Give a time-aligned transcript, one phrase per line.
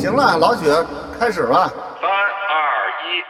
[0.00, 0.64] 行了，老许，
[1.18, 1.70] 开始吧。
[2.00, 2.10] 三
[2.48, 3.20] 二一，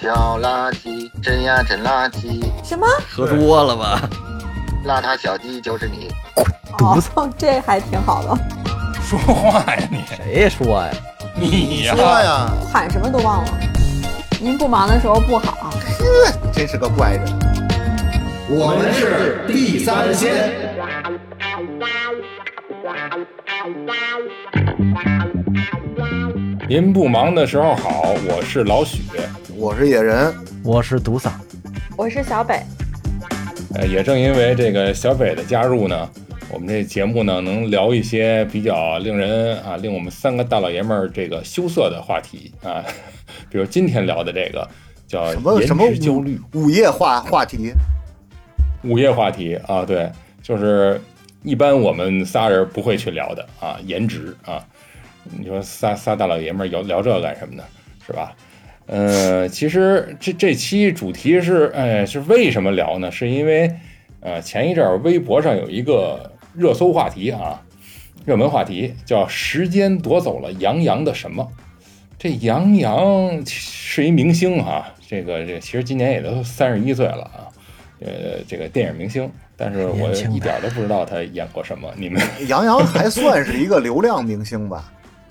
[0.00, 2.86] 小垃圾，真呀真垃圾，什么？
[3.10, 4.00] 喝多了吧？
[4.86, 6.12] 邋遢小鸡就是你。
[6.78, 8.38] 犊子，哦，这还挺好的，
[9.02, 10.04] 说话呀你！
[10.06, 10.90] 谁说呀？
[11.34, 13.50] 你、说呀，喊什么都忘了。
[14.40, 15.70] 您不忙的时候不好，
[16.52, 17.24] 真是个怪人。
[18.48, 20.54] 我们是地三鲜。
[26.68, 29.02] 您不忙的时候好，我是老许。
[29.56, 31.32] 我是野人，我是独嗓，
[31.96, 32.62] 我是小北，
[33.74, 36.08] 呃，也正因为这个小北的加入呢，
[36.52, 42.84] 我们这节目呢能聊一些比较令人啊令我们三个大老爷们儿这个羞涩的话题啊，
[43.50, 44.68] 比如今天聊的这个
[45.08, 46.40] 叫什么什么值焦虑。
[46.52, 47.72] 午夜话话题，
[48.84, 50.08] 午夜话题啊，对，
[50.40, 51.00] 就是
[51.42, 54.64] 一般我们仨人不会去聊的啊，颜值啊，
[55.36, 57.64] 你说仨仨大老爷们儿聊聊这干什么呢？
[58.06, 58.34] 是吧？
[58.86, 63.10] 呃，其实这这期主题是，哎，是为什么聊呢？
[63.10, 63.70] 是因为，
[64.20, 67.62] 呃，前一阵儿微博上有一个热搜话题啊，
[68.24, 71.46] 热门话题叫“时间夺走了杨洋的什么”。
[72.18, 77.44] 这杨洋是一明星啊、这个这个其实今年也都三十一岁了啊，
[78.00, 81.92] 呃，这个电影明星，但是我一点儿都不知道他演过什么。
[81.94, 84.90] 你们杨洋还算是一个流量明星吧？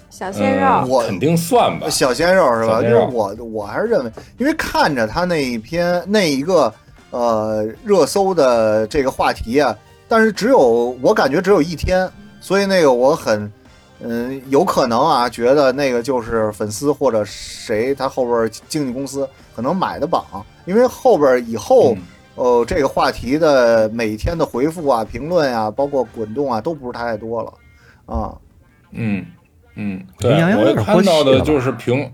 [0.10, 1.90] 小鲜肉，嗯我肯定算吧？
[1.90, 2.82] 小鲜肉是吧？
[2.82, 6.74] 因为我我还是认为，因为看着他那一篇那一个
[7.12, 9.76] 呃热搜的这个话题啊，
[10.08, 13.52] 但是只有我感觉只有一天，所以那个我很
[14.00, 20.24] 嗯有可能啊，觉得那个就是粉丝或者谁他后边经纪公司可能买的榜，
[20.66, 21.94] 因为后边以后。
[21.96, 22.02] 嗯
[22.38, 27.52] 呃，这个话题的每天的回复啊、评论啊，包括滚动啊，都不是太多了，
[28.06, 28.38] 啊，
[28.92, 29.26] 嗯
[29.80, 32.12] 嗯，对，我杨洋有点看到的就是评，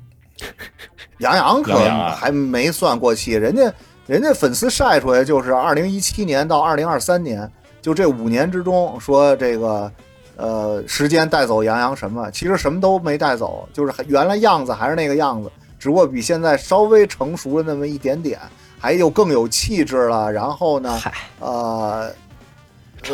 [1.20, 1.74] 杨洋可
[2.16, 3.74] 还没算过气，人家
[4.06, 7.50] 人家粉丝晒出来就是二零一七年到二零二三年，
[7.82, 9.90] 就这五年之中，说这个
[10.36, 15.50] 呃时间带走杨洋什么，其实什么都没带走，就是还原来样子还是那个样子，
[15.80, 18.38] 只不过比现在稍微成熟了那么一点点，
[18.78, 21.00] 还有更有气质了，然后呢，
[21.40, 22.14] 呃，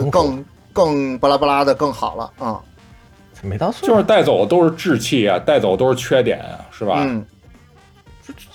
[0.10, 0.44] 更
[0.74, 2.60] 更巴拉巴拉的更好了啊，
[3.42, 6.98] 没到岁数，就是带走都是稚气啊，带走都是缺点啊，是吧？
[7.00, 7.26] 嗯，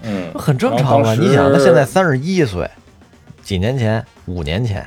[0.03, 1.15] 嗯，很正常吧？
[1.15, 2.69] 然后当时你想，他现在三十一岁，
[3.43, 4.87] 几年前、五年前，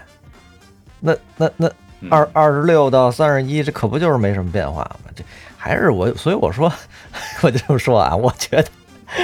[1.00, 1.68] 那那那
[2.02, 5.12] 嗯二二十六到三十一，这可不就是没什么变化吗？
[5.16, 5.24] 这
[5.57, 6.72] 还是我，所以我说，
[7.41, 8.66] 我就这么说啊，我觉得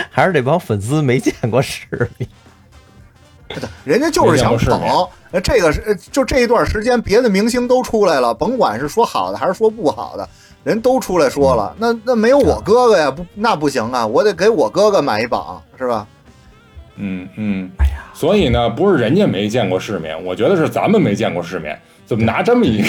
[0.10, 1.86] 还是这帮粉丝没见过世
[2.18, 2.28] 面。
[3.84, 10.28] 人家就是想捧，呃，这个是呃就这一段时间，别的明星都出来了，甭管是说好的还是说不好的，
[10.64, 11.76] 人都出来说了。
[11.78, 16.08] 那那没有我哥哥呀，不那不行啊，我得给我哥哥买一榜，是吧？
[16.96, 22.88] 嗯嗯，哎呀，所以呢，不是人家没见过世面，我觉得是咱们没见过世面，怎么拿这么一个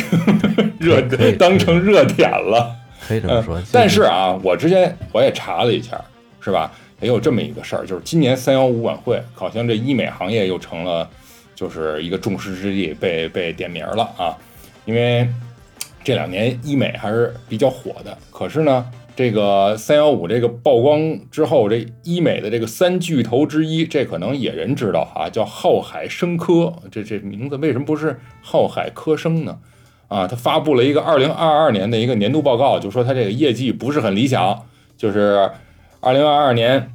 [0.79, 1.01] 热
[1.33, 2.71] 当成热点了？
[3.07, 5.99] 可以这么说，嗯，但是啊，我之前我也查了一下，
[6.41, 6.71] 是吧？
[7.01, 11.06] 也有这么一个事儿，就是今年三幺五晚会，好像这医美行业又成了
[11.55, 14.37] 就是一个众矢之的，被被点名了啊。
[14.87, 15.29] 因为
[16.04, 29.59] 这两年医美还是比较火的，可是呢，这个三幺五这个曝光之后，这医美的这个三巨头之一，这可能野人知道啊，叫浩海生科，这这名字为什么不是浩海科生呢？
[30.09, 34.62] 啊，他发布了一个二零二二年的一个年度报告，就说他这个业绩不是很理想，
[34.98, 35.50] 就是
[36.00, 36.93] 二零二二年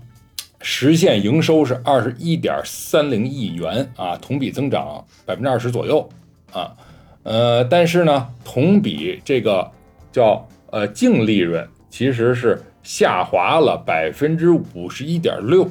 [0.62, 6.08] 实现营收是二十一点三零亿元啊，同比增长百分之二十左右
[6.54, 6.76] 啊，
[7.24, 9.70] 呃，但是呢，同比这个
[10.12, 15.68] 叫呃净利润其实是下滑了百分之五十一点六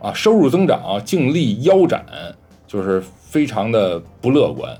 [0.00, 2.04] 啊，收入增长净利腰斩，
[2.66, 4.70] 就是非常的不乐观。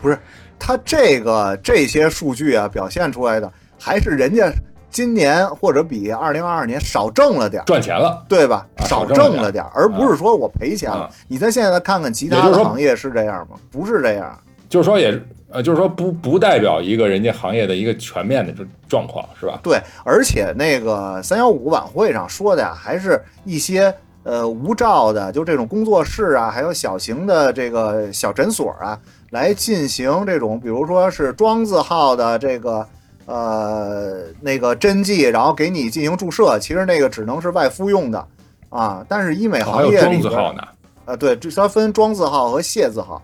[0.00, 0.18] 不是，
[0.58, 4.50] 它这个这些数据啊，表现出来的还是人家
[4.90, 8.66] 今年或者比二零二二年少挣了点儿，赚钱了，对吧？
[8.76, 11.10] 啊少少挣了点而不是说我赔钱了啊。
[11.28, 13.56] 你再现在看看其他行业是这样吗？
[13.70, 14.38] 不是这样。
[14.72, 19.60] 就是说也呃，就是说不不代表一个人家行业的一个全面的这状况，是吧？
[19.62, 28.98] 对，而且那个三幺五晚会上说的呀，还是一些呃无照的，就这种工作室啊，还有小型的这个小诊所啊，
[29.28, 32.88] 来进行这种，比如说是庄字号的这个
[33.26, 38.26] 呃那个针剂，然后给你进行注射，其实那个只能是外敷用的
[38.70, 39.04] 啊。
[39.06, 40.62] 但是医美行业里边庄字号呢，
[41.04, 43.20] 呃，对，这它分庄字号和谢字号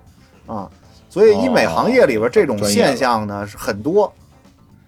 [0.46, 0.68] 啊，
[1.08, 4.12] 所以医美行业里边这种现象呢是很多。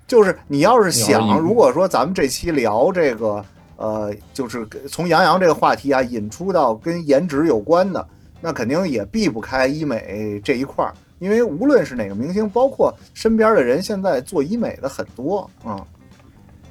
[0.06, 3.44] 就是你要是想，如果说咱们这期聊这个，
[3.76, 8.04] 呃，就是从杨洋这个话题啊引出到跟颜值有关的，
[8.40, 15.80] 那肯定也避不开医美这一块儿，因为无论是哪个明星，包括身边的人，现在做医美的很多啊。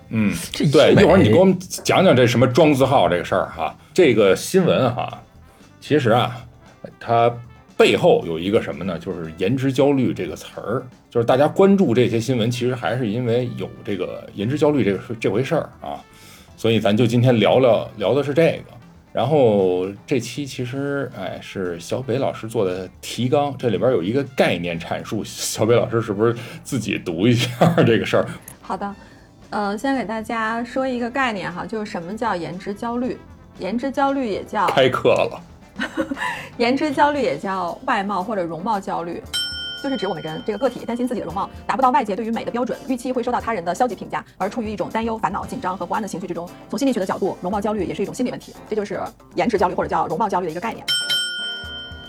[0.09, 3.73] 嗯，这对，一会儿你给我们讲讲这什么庄字号这个事儿哈。
[3.93, 5.17] 这个新闻哈，
[5.79, 6.35] 其实啊，
[6.99, 7.31] 它
[7.79, 8.99] 背后有一个什么呢？
[8.99, 16.03] 就是颜值焦虑这个词儿，就是大家关注这些新闻，其实还是因为有这个颜值焦虑这个这回事儿啊。
[16.57, 18.73] 所以咱就今天聊聊聊的是这个。
[19.13, 27.49] 然后这期其实哎是小北老师做的提纲，这里边有一个概念阐述，小北老师是不是自己读一下
[27.87, 28.27] 这个事儿？
[28.61, 28.95] 好的，
[29.51, 33.17] 呃，先给大家说一个概念哈，就是什么叫颜值焦虑？
[33.57, 35.41] 颜值焦虑也叫开课了。
[36.57, 39.23] 颜值焦虑，也叫外貌或者容貌焦虑，
[39.81, 46.49] 就是指我们人这个个体担心自己的容貌达不到外界对于美的标准，预期会受到他人的消极评价，而处于一种担忧、烦恼、紧张和不安的情绪之中。
[46.69, 48.99] 从心理学的角度，容貌焦虑也是一种心理问题，这就是
[49.35, 50.85] 颜值焦虑或者叫容貌焦虑的一个概念。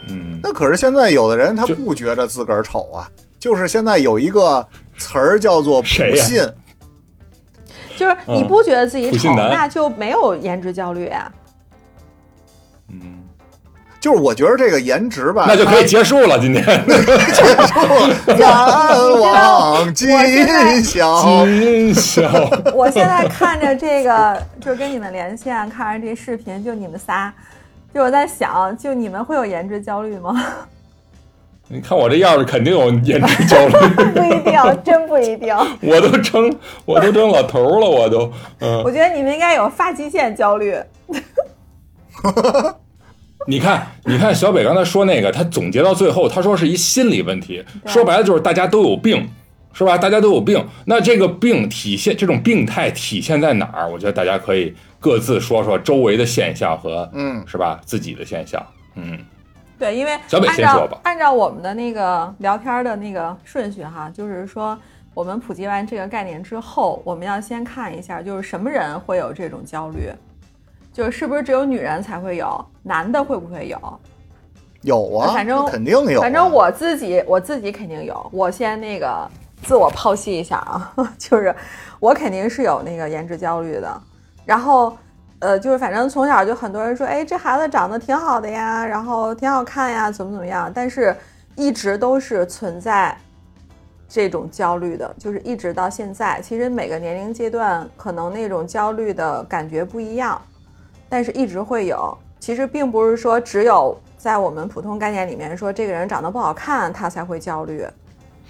[0.08, 3.08] 嗯，那可是现在有的人他不觉得自个儿丑啊，
[3.38, 4.67] 就是现在有一个
[4.99, 6.43] 词儿叫做“谁呀普信”，
[7.96, 11.31] 就是你不觉得自己丑，那就没有颜值焦虑啊。
[14.00, 16.38] 嗯，就是我觉得这个颜值吧，那就可以结束了。
[16.38, 17.81] 今天结束
[18.38, 20.11] 难忘今
[20.82, 21.44] 宵。
[21.47, 22.29] 今宵，
[22.75, 27.32] 我现在看着这个，就跟你们连线，看着这视频，就你们仨，
[27.94, 30.43] 就我在想，就你们会有颜值焦虑吗？
[31.73, 33.75] 你看我这样儿，肯定有颜值焦虑。
[34.12, 35.55] 不一定，真不一定。
[35.82, 36.53] 我都成，
[36.85, 40.75] 我都成老头儿了，我都，嗯，我觉得你们应该有发际线焦虑。
[43.47, 49.29] 你看，你看小北刚才说那个，他总结到最后，他说是一心理问题，说白了就是大家都有病，
[49.73, 49.97] 是吧？
[49.97, 53.89] 大家都有病，那这个病体现这种病态体现在哪儿？
[53.89, 57.81] 我觉得大家可以各自说说周围的现象和，嗯是吧？
[57.85, 58.65] 自己的现象，
[58.95, 59.19] 嗯，
[59.79, 64.79] 对，因为小北按先说吧照按照我们的那个聊天的那个顺序哈，就是说
[65.15, 70.11] 我们普及完这个概念之后，我们要先看一下，就是什么人会有这种焦虑，
[70.93, 73.79] 就是是不是只有女人才会有，男的会不会有？
[74.83, 76.23] 有啊，反正肯定有啊。
[76.23, 79.31] 反正我自己我自己肯定有，我先那个
[79.63, 81.55] 自我剖析一下啊， 就是
[81.99, 84.03] 我肯定是有那个颜值焦虑的，
[84.45, 84.97] 然后。
[85.43, 91.17] 呃，就是反正从小就很多人说，哎，这孩子长得挺好的呀，然后挺好看呀，怎么怎么样，但是
[91.57, 93.17] 一直都是存在
[94.07, 96.43] 这种焦虑的，就是一直到现在。
[96.43, 100.39] 其实每个年龄阶段可能那种焦虑的感觉不一样，
[101.11, 102.17] 但是一直会有。
[102.39, 107.85] 其实并不是说只有在我们普通概念里面说这个人长得不好看他才会焦虑，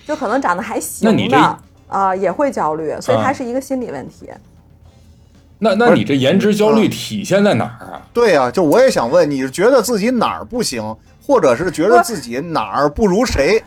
[0.07, 1.59] 就可能长得还那行你这的
[1.89, 4.31] 啊、也会焦虑，所以它啊是一个心理问题。
[5.59, 8.01] 那那你这颜值焦虑体现在哪儿啊？
[8.13, 10.97] 对啊，就我也想问，你是觉得自己哪儿不行，
[11.27, 13.63] 或者是觉得自己哪儿不如谁？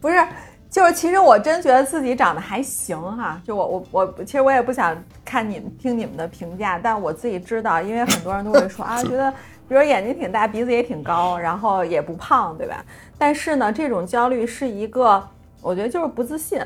[0.00, 0.24] 不是，
[0.72, 9.30] 就是其实我真觉得自己长得还行哈，就我我我，其实我也不想看你们听你们的评价，但我自己知道，因为很多人都会说啊， 觉得
[9.68, 12.82] 比如眼睛挺大，鼻子也挺高，然后也不胖，对吧？
[13.18, 15.22] 但是呢，这种焦虑是一个，
[15.60, 16.58] 我觉得就是不自信，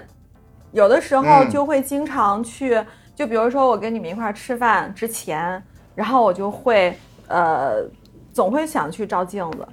[0.71, 2.81] 有的时候嗯就会经常去，
[3.13, 5.61] 就比如说我跟你们一块儿吃饭之前，
[5.97, 6.97] 然后我就会
[7.27, 7.83] 呃，
[8.33, 9.67] 总会想去照镜子。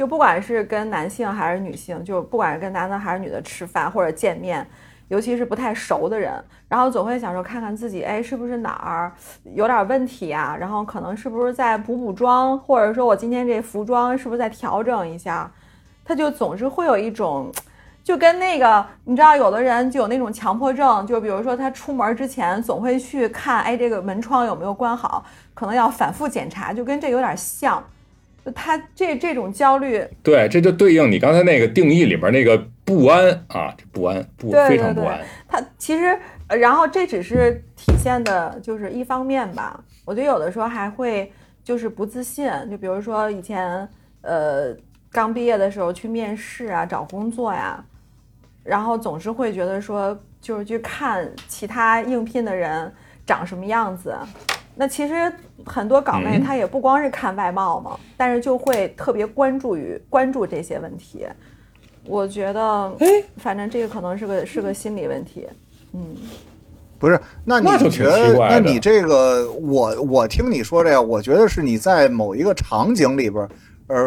[0.00, 4.66] 就不管是跟男性还是女性，就不管是跟男的还是女的吃饭或者见面，
[5.08, 9.12] 尤其是不太熟的人，然后总会想说看看自己，哎，是不是哪儿
[9.52, 10.56] 有点问题啊？
[10.58, 15.52] 然后可能是不是再补补妆，或者说我今天这服装是不是再调整一下？
[16.02, 17.52] 他就总是会有一种，
[18.02, 27.84] 就跟那个你知道，有的人就有那种强迫症，就比如说他出门之前总会去看，哎，这个门窗有没有关好，可能要反复检查，就跟这有点像。
[28.44, 35.20] 就他这这种焦虑，对，这就对应你刚才那个定义里边那个不安啊，这不安不非常不安。
[35.46, 36.18] 他其实，
[36.48, 39.82] 呃然后这只是体现的就是一方面吧。
[40.04, 41.30] 我觉得有的时候还会
[41.62, 43.86] 就是不自信，就比如说以前
[44.22, 44.74] 呃
[45.12, 47.84] 刚毕业的时候去面试啊、找工作呀，
[48.64, 52.90] 然后总是会觉得说就是去看其他应聘的人
[53.26, 54.16] 长什么样子。
[54.74, 55.30] 那其实
[55.66, 61.26] 很多岗位嗯它也不光是看外貌嘛，但是就会特别关注于关注这些问题。
[62.04, 62.92] 我觉得，
[63.36, 65.46] 反正这个可能是个是个心理问题。
[65.92, 66.16] 嗯，
[66.98, 73.50] 不是，那那就觉得，那你这个，我我听你说这个，我觉得是你在某一个场景里边儿，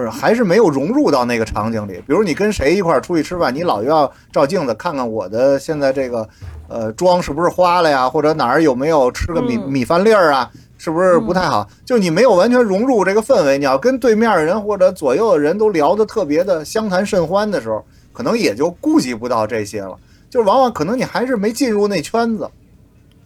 [0.05, 1.93] 呃，还是没有融入到那个场景里。
[2.07, 6.27] 比如你跟谁一块儿出去吃饭，你老要照镜子看看我的现在这个
[6.67, 10.50] 呃妆是不是花了呀，或者哪儿有没有吃个米、嗯米饭粒儿啊，
[10.83, 11.65] 是不是不太好？
[11.85, 19.97] 就你没有完全融入这个氛围，你要跟对面的人或者左右的人都聊得特别的相谈甚欢的时候，可能也就顾及不到这些了。
[20.29, 22.51] 就是往往可能你还是没进入那圈子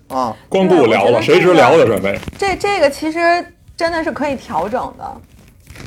[0.09, 0.37] 啊。
[0.47, 2.19] 光顾聊了，对我觉得谁知聊的准备？
[2.37, 3.19] 这这个其实
[3.75, 5.21] 真的是可以调整的。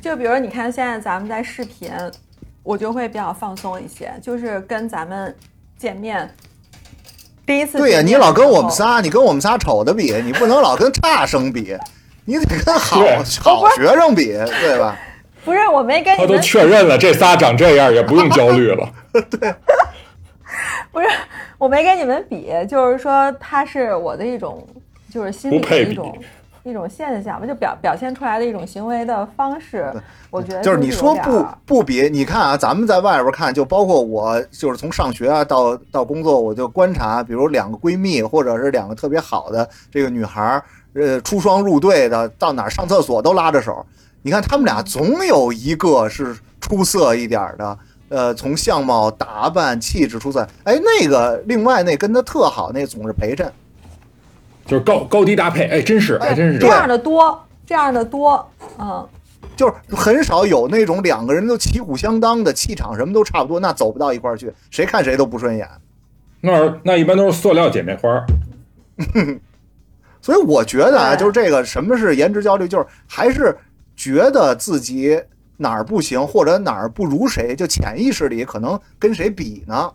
[0.01, 1.89] 就比如你看现在咱们在视频，
[2.65, 5.33] 我就会比较放松一些，就是跟咱们
[5.79, 6.29] 见面
[7.51, 11.77] 第一次对呀、你老跟我们仨，你跟我们仨丑的比，你不能老跟差生比，
[12.25, 13.01] 你得跟好
[13.43, 14.27] 好学生比，
[14.63, 14.97] 对吧？
[15.45, 18.89] 不是我没跟他都你们确认了，这仨长这样，也不用焦虑了。
[19.13, 19.53] 对
[20.93, 21.09] 不是
[21.59, 24.65] 我没跟你们比，就是说他是我的一种
[25.13, 26.05] 就是心里不配比的
[26.71, 29.93] 一种现象吧，就表表现出来的一种行为的方式。
[30.31, 40.63] 我觉得就是是你说不不比，你看啊，咱们在外边看，就包括我，就是从上学啊到到工作，我就观察，比如两个闺蜜或者是两个特别好的这个女孩儿，
[40.95, 43.85] 呃，出双入对的，到哪儿上厕所都拉着手。
[44.23, 47.79] 你看他们俩总有一个是出色一点的，
[48.11, 50.47] 呃，从相貌、打扮、气质出色。
[50.65, 53.51] 哎，那个另外那跟他特好，那总是陪衬。
[54.71, 58.49] 就是高高低搭配，哎，真是，哎真是这样的多，这样的多，
[58.79, 59.07] 嗯。
[59.57, 65.69] 就是很少有那种两个人都旗鼓相当的气场什么都差不多，那走不到一块儿去，谁看谁都不顺眼。
[66.41, 68.25] 那那一般都是塑料姐妹花。
[70.23, 73.55] 所以我觉得啊，就是这个什么是颜值焦虑，就是还是
[73.95, 75.21] 觉得自己
[75.59, 79.93] 哪儿不行或者哪儿不如谁，就潜意识里可能跟谁比呢。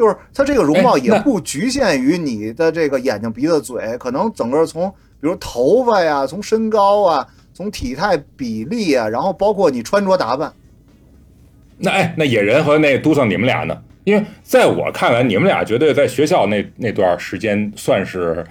[0.00, 4.88] 就是他这个容貌也不局限于你的这个眼睛、鼻子、嘴，可能整个从
[5.20, 10.50] 比如头发呀，从身高啊，从体态比例啊，然后包括你穿着打扮，
[11.76, 13.76] 那哎，那野人和那嘟桑你们俩呢？
[14.04, 18.42] 因为在我看来，你们俩绝对在学校那那段时间算是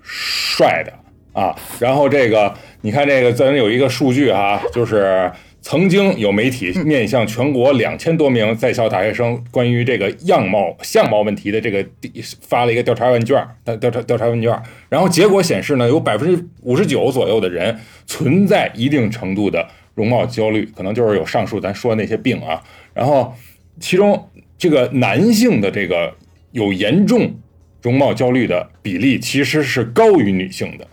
[0.00, 1.54] 帅的啊。
[1.78, 5.30] 然后这个，你看这个，咱有一个数据啊，就是
[5.60, 12.10] 曾经有媒体面向全国两千多名在校大学生关于这个样貌相貌问题的这个第
[12.40, 22.62] 发了一个调查问卷，调调查调查问卷，然后结果显示呢，有百分之五十九左右的人存在一定程度的容貌焦虑，可能就是有上述咱说的那些病啊。
[22.94, 23.34] 然后
[23.80, 26.14] 其中这个男性的这个
[26.52, 27.34] 有严重
[27.82, 30.86] 容貌焦虑的比例其实是高于女性的，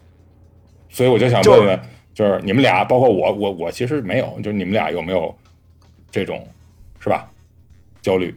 [0.89, 1.79] 所以我就想问问，
[2.15, 5.35] 就是你们俩，包括我，我我其实没有，就是你们俩有没有
[6.09, 6.47] 这种
[6.97, 7.27] 是吧
[8.01, 8.33] 焦虑？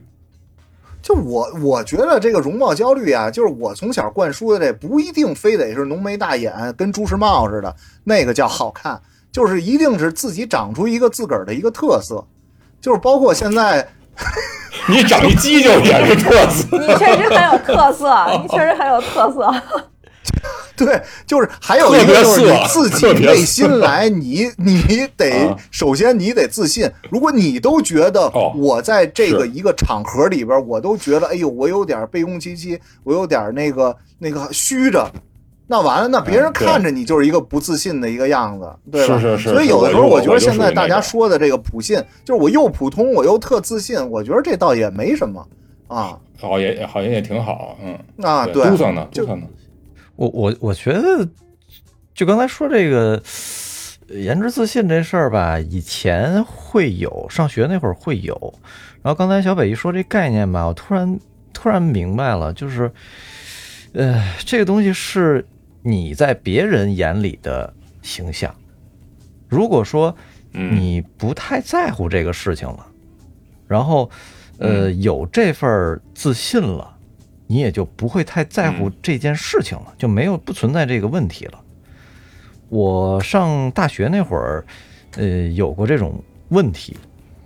[1.00, 12.26] 就我我觉得这个容貌焦虑啊，就是我从小灌输的这不一定非得是浓眉大眼跟朱时茂似的，那个叫好看，就是一定是自己长出一个自个儿的一个特色，
[12.80, 13.88] 就是包括现在
[14.88, 19.54] 你长一犄角也是特色，你确实很有特色，你确实很有特色。
[20.86, 26.88] 对，就是还有一个就是你自己内心来，你你得啊首先你得自信。
[27.10, 35.10] 如果你都觉得哦我在这个一个场合里边，我都觉得哎呦，我有点卑躬屈膝，我有点那个那个虚着。
[35.70, 39.20] 那完了，那别人看着你就是一个不自信的一个样子，对吧？
[39.20, 45.46] 是是是所以有的时候，我觉得现在大家说的这个普信，就是我又普通，我又特自信，我觉得这倒也没什么
[45.88, 49.06] 啊好也好像也挺好，嗯，啊，对，对嘟，囔呢？
[49.12, 49.46] 就嘟囔呢？
[50.18, 51.28] 我我我觉得，
[52.12, 53.22] 就刚才说这个
[54.08, 58.34] 呃颜值自信这事儿吧，以前会有，上学那会儿会有。
[59.00, 61.20] 然后刚才小北一说这概念吧，我突然
[61.52, 62.90] 突然明白了，就是，
[63.92, 65.46] 呃，这个东西是
[65.82, 67.72] 你在别人眼里的
[68.02, 68.52] 形象。
[69.48, 70.12] 如果说
[70.52, 72.84] 嗯，你不太在乎这个事情了，
[73.68, 74.10] 然后
[74.58, 76.97] 呃有这份自信了，
[77.48, 81.58] 你也就不会太在乎这件事情了，就没有不存在这个问题了。
[82.68, 84.64] 我上大学那会儿，
[85.16, 86.94] 呃，有过这种问题，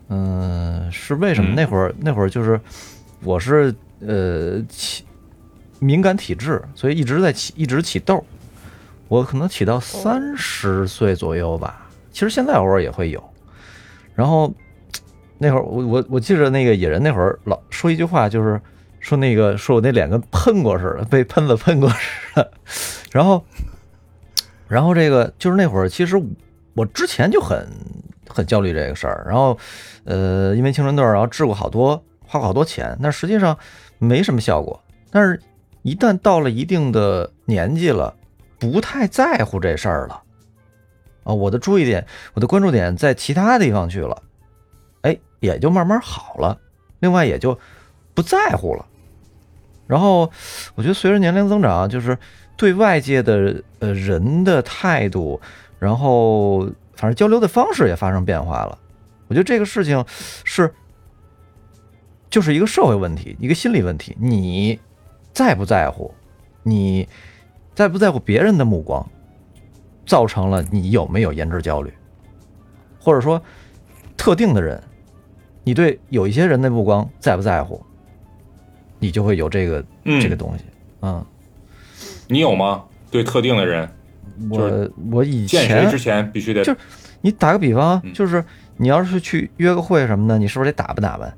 [0.09, 1.53] 嗯、是为什么？
[1.53, 2.61] 嗯那会儿那会儿就是
[3.23, 5.05] 我是呃起
[5.79, 8.25] 敏感体质，所以一直在起一直起痘，
[9.07, 11.89] 我可能起到三十岁左右吧。
[12.11, 13.23] 其实现在偶尔也会有。
[14.15, 14.53] 然后
[15.39, 18.61] 那会儿我我我记着那个野人那会儿老说一句话，就是
[19.03, 22.53] 说那个说我那脸跟喷过似的，被喷子喷过似的。
[23.11, 23.45] 然后
[24.69, 26.17] 然后这个就是那会儿，其实
[26.75, 27.69] 我之前就很
[28.29, 29.27] 很焦虑这个事儿。
[29.29, 29.59] 然后
[30.05, 33.59] 呃，因为青春痘，然后治过好多，花过好多钱，但实际上
[33.99, 34.81] 没什么效果。
[35.11, 35.39] 但是，
[35.83, 38.15] 一旦到了一定的年纪了，
[38.59, 40.23] 不太在乎这事儿了。
[41.25, 44.23] 啊，我的注意点，我的关注点在其他地方去了，
[45.03, 46.59] 哎，也就慢慢好了。
[47.01, 47.59] 另外也就
[48.15, 48.87] 不在乎了。
[49.87, 50.31] 然后
[50.75, 52.17] 我觉得随着年龄增长，就是
[52.57, 55.41] 对外界的呃人的态度，
[55.79, 58.79] 然后反正交流的方式也发生变化了。
[59.29, 60.05] 我觉得这个事情
[60.45, 60.73] 是
[62.31, 64.17] 就是一个社会问题，一个心理问题。
[64.19, 64.79] 你
[65.33, 66.15] 在不在乎？
[66.62, 67.09] 你
[67.75, 69.07] 在不在乎别人的目光？
[70.05, 71.95] 造成了你有没有颜值焦虑，
[72.99, 73.41] 或者说
[74.17, 74.83] 特定的人，
[75.62, 77.81] 你对有一些人的目光在不在乎，
[79.03, 80.65] 你就会有这个、嗯这个东西。
[81.01, 81.25] 嗯，
[82.29, 82.85] 你有吗？
[83.11, 83.87] 对特定的人，
[84.49, 86.75] 我我以见谁前之前必须得就
[87.21, 88.43] 你打个比方嗯，就是
[88.77, 91.35] 你要是去约个会什么的，你是不是得打扮打扮？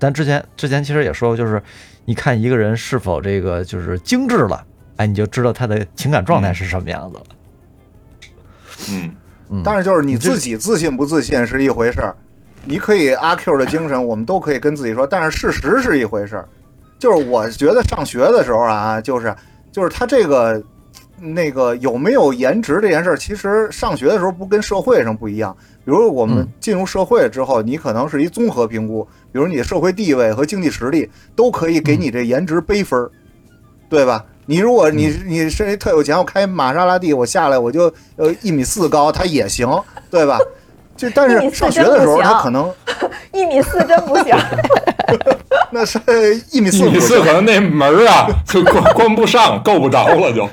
[0.00, 1.62] 咱之前之前其实也说过，就是
[2.04, 4.62] 你看一个人是否这个就是精致了，
[4.96, 7.24] 哎，你就知道他的情感状态是什么样子了。
[8.90, 9.14] 嗯，
[9.48, 12.14] 嗯，但是就是你自己自信不自信是一回事儿，
[12.64, 16.48] 你可以阿 Q 的精神，我们都可以跟自己说，但是事实是一回事儿。
[16.98, 19.34] 就是我觉得上学的时候啊，就是
[19.70, 20.62] 就是他这个
[21.18, 25.54] 那个有没有颜值这件事儿，其实上学的时候不跟社会上不一样。
[25.84, 33.10] 比如我们进入社会之后，你可能是一综合评估，比如你的社会地位和经济实力都可以给你这颜值背分儿，
[33.90, 34.24] 对吧？
[34.46, 39.66] 你如果你你是特有钱，我开玛莎拉蒂，我下来我就呃一米四高，他也行，
[40.10, 40.38] 对吧？
[40.96, 42.72] 就但是上学的时候，他可能
[43.32, 44.34] 一米四真不行
[45.70, 46.00] 那是
[46.52, 50.48] 一米四一米四可能那门儿啊就关关不上，够不着了就。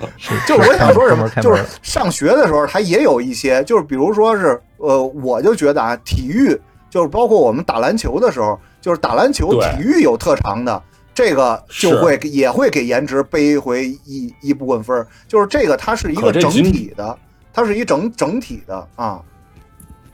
[0.48, 10.81] 就是我想说什么就是上学的时候，他也有一些，就是比如说是，呃，我就觉得啊，体育就是包括我们打篮球的时候，就是打篮球体育有特长的，
[11.13, 17.15] 这个就会也会给颜值背回一一部分分儿，就是这个它是一个整体的，
[17.53, 19.19] 它是一整整体的啊。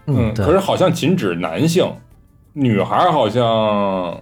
[0.08, 1.86] 嗯，可是好像仅指男性，
[2.54, 4.18] 女孩好像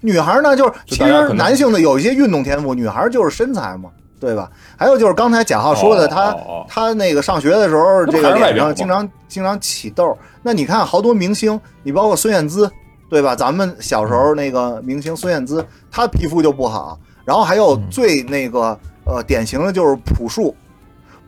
[0.00, 4.48] 女孩呢，就是其实男性的有一些运动天赋，女孩就是身材嘛，对吧？
[4.76, 10.16] 还有就是刚才贾浩说的，哦他他那个上学的时候，这个脸上经常经常起痘。
[10.42, 12.70] 那你看好多明星，你包括孙燕姿，
[13.10, 13.34] 对吧？
[13.34, 16.96] 咱们小时候那个明星孙燕姿，她皮肤就不好。
[17.24, 20.54] 然后还有嗯最那个呃典型的就是朴树。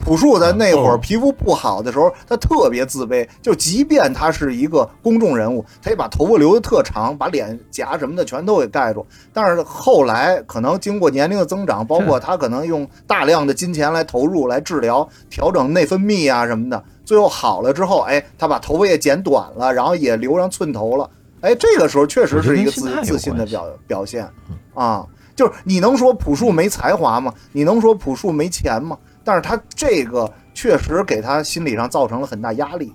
[0.05, 3.29] 朴树在那会儿哦皮肤不好的时候，他特别自卑。
[3.43, 9.07] 就即便他是一个公众人物，他也把头发留的特长，把脸颊什么的全都给盖住。
[9.33, 21.09] 但是后来可能经过年龄的增长，包括他可能用大量的金钱来投入来治疗、调整内分泌啊什么的，最后好了之后，哎，他把头发也剪短了，然后也留上寸头了。
[21.43, 24.29] 哎，这个时候确实是一个自自信的表表现
[24.75, 25.07] 啊。
[25.37, 27.33] 就是你能说朴树没才华吗？
[27.53, 28.99] 你能说朴树没钱吗？
[29.25, 32.93] 但是他这个确实给他心理上造成了很大压力。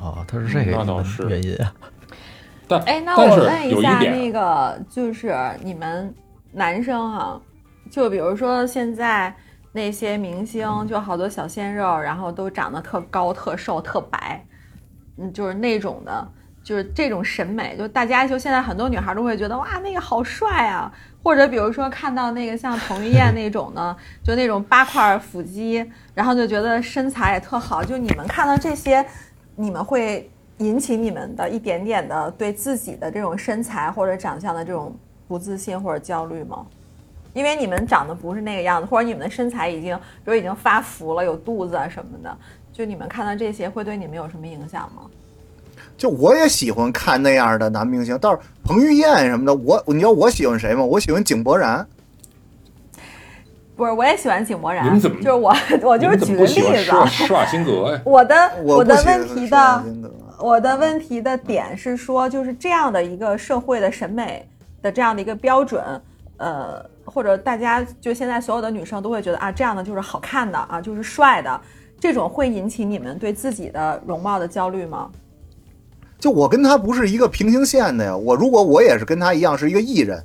[0.00, 1.72] 哦，他是这个原因啊。
[2.66, 6.14] 但哎，那我问一下，那个就是你们
[6.52, 7.40] 男生哈、
[7.90, 9.34] 就比如说现在
[9.72, 14.44] 那些明星，就好多小鲜肉，然后都长得特高、特瘦、特白，
[15.18, 16.26] 嗯，就是那种的，
[16.62, 20.90] 就是这种审美，就大家就现在很多女孩都会觉得哇，那个好帅啊，
[21.24, 25.84] 或者比如说看到那个像彭于晏那种呢，就那种八块腹肌，
[26.14, 29.04] 然后就觉得身材也特好，就你们看到这些，
[29.56, 34.94] 你们会引起你们的一点点的对自己的这种身材或者长相的这种
[35.26, 36.66] 不自信或者焦虑吗？
[37.32, 42.38] 因为你们长得不是那个样子，或者你们的身材已经，比如已经发福了，有肚子啊什么的，
[42.70, 45.10] 就你们看到这些会对你们有什么影响吗？
[45.96, 50.84] 就我也喜欢看那样的男明星，倒是彭于晏什么的，我你知道我喜欢谁吗？
[50.84, 51.86] 我喜欢井柏然。
[53.76, 55.52] 不是，我也喜欢井柏然，你们怎么就是我，
[55.82, 58.00] 我就是举个例子施瓦辛格呀？
[58.06, 59.84] 我的我的问题的
[60.38, 64.48] 我的问题的点是说，就是这样的一个社会的审美
[64.80, 65.82] 的这样的一个标准，
[66.36, 71.60] 呃，或者大家就现在所有的女生都会觉得啊，这样的就是好看的啊，就是帅的，
[71.98, 75.10] 这种会引起你们对自己的容貌的焦虑吗？
[76.24, 78.16] 就我跟他不是一个平行线的呀。
[78.16, 80.18] 我如果我也是跟他一样是一个艺人，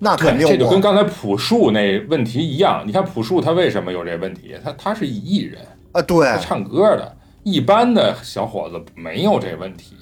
[0.00, 2.82] 那肯定，这就跟刚才朴树那问题一样。
[2.84, 4.56] 你看朴树他为什么有这问题？
[4.64, 5.60] 他他是艺人，
[5.92, 9.94] 啊，对他唱歌的，一般的小伙子没有这问题。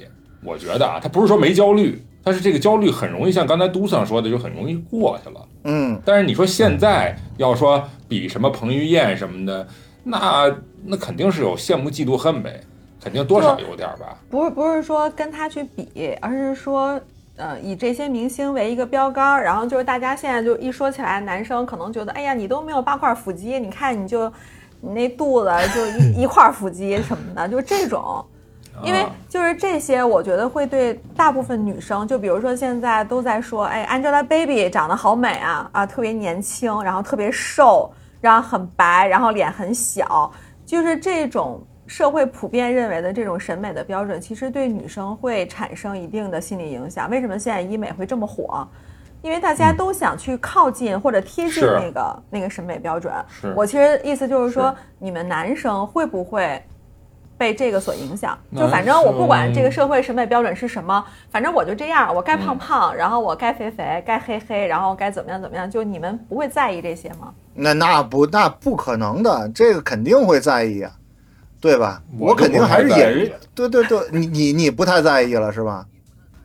[0.42, 5.46] 我觉得啊，他不是说没焦虑，但是这个焦虑很容易像刚才都上说的，就很容易过去了。
[5.64, 9.68] 嗯，但是你说现在要说比什么彭于晏什么的，
[10.02, 10.50] 那
[10.86, 12.58] 那肯定是有羡慕嫉妒恨呗，
[13.04, 14.16] 肯定多少有点吧。
[14.30, 16.98] 不是不是说跟他去比，而是说，
[17.36, 24.32] 呃，以这些明星为一个标杆儿，然后就是大家现在就一说起来，男生可能觉得，哎呀，你都没有八块腹肌，你看你就
[24.80, 28.24] 你那肚子就一一块腹肌什么的， 就这种。
[28.82, 37.88] 因为啊就是这些，我觉得会对大部分女生，就比如说现在都在说，哎，Angelababy 长得好美啊啊，特别年轻，然后特别瘦，
[38.20, 40.28] 然后很白，然后脸很小，
[40.66, 47.08] 就是这种社会普遍认为的这种审美的标准，其实对女生会产生一定的心理影响。
[47.10, 48.66] 为什么现在医美会这么火？
[49.22, 53.10] 因为大家都想去靠近或者贴近那个那个审美标准。
[53.56, 56.62] 我其实意思就是说是，你们男生会不会
[57.38, 58.38] 被这个所影响？
[58.54, 67.32] 就反正我不管这个社会审美标准是什么，反正我就这样，我该嗯胖胖，然后我该肥肥，该黑黑，然后该怎么样怎么样，就你们不会在意这些吗？
[67.54, 70.92] 那那不那不可能的，这个肯定会在意啊，
[71.64, 72.02] 对吧？
[72.18, 75.86] 我我肯定还是也是对对对，你你你不太在意了是吧？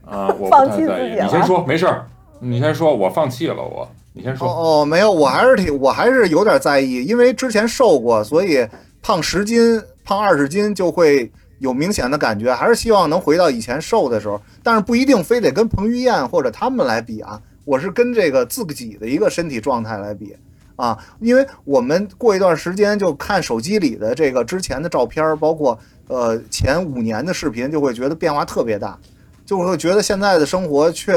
[0.05, 1.10] 啊， 我不放弃太在意。
[1.10, 2.08] 自己了你先说，没事儿，
[2.39, 4.47] 你先说，我放弃了，我你先说。
[4.47, 8.65] 哦哦，没有，我还是挺我还是有点在意，因为之前瘦过，所以
[9.01, 11.29] 胖十斤、胖二十斤就会
[11.60, 20.34] 有明显的感觉，还是希望能回到以前瘦的时候，但是不一定非得跟彭于晏或者他们来比啊，我是跟这个自己的一个身体状态来比。
[20.80, 28.98] 啊，因为我们过一段时间就看手机里的这个之前的照片，包括呃前五年的视频，就会觉得变化特别大，
[29.46, 31.13] 就会觉得现在的生活确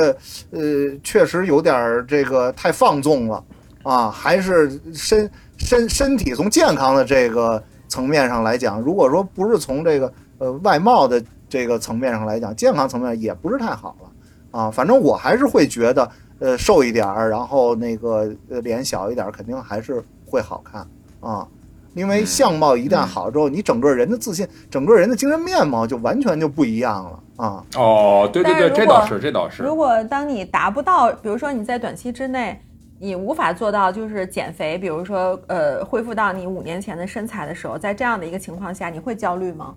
[0.51, 0.61] 呃
[1.05, 3.44] 确实有点这个太放纵了
[3.85, 14.68] 啊，还是身身身体从健康的这个层面上来讲，如果说不是从这个呃外貌的这个层面上来讲，健康层面也不是太好了啊。
[14.72, 16.11] 反正我还是会觉得
[16.42, 20.87] 呃瘦一点儿，然后那个呃脸小一点儿，肯定还是会好看
[21.20, 21.46] 啊。
[21.94, 27.64] 因为嗯相貌一旦好之后，你整个人的自信，整个人的精神面貌就完全就不一样了啊。
[27.76, 29.62] 哦，对对对，这倒是，这倒是。
[29.62, 32.59] 如果当你达不到，比如说你在短期之内，
[32.98, 39.74] 你无法做到就是减肥，比如说呃恢复到你五年前的身材的时候，在这样的一个情况下，你会焦虑吗？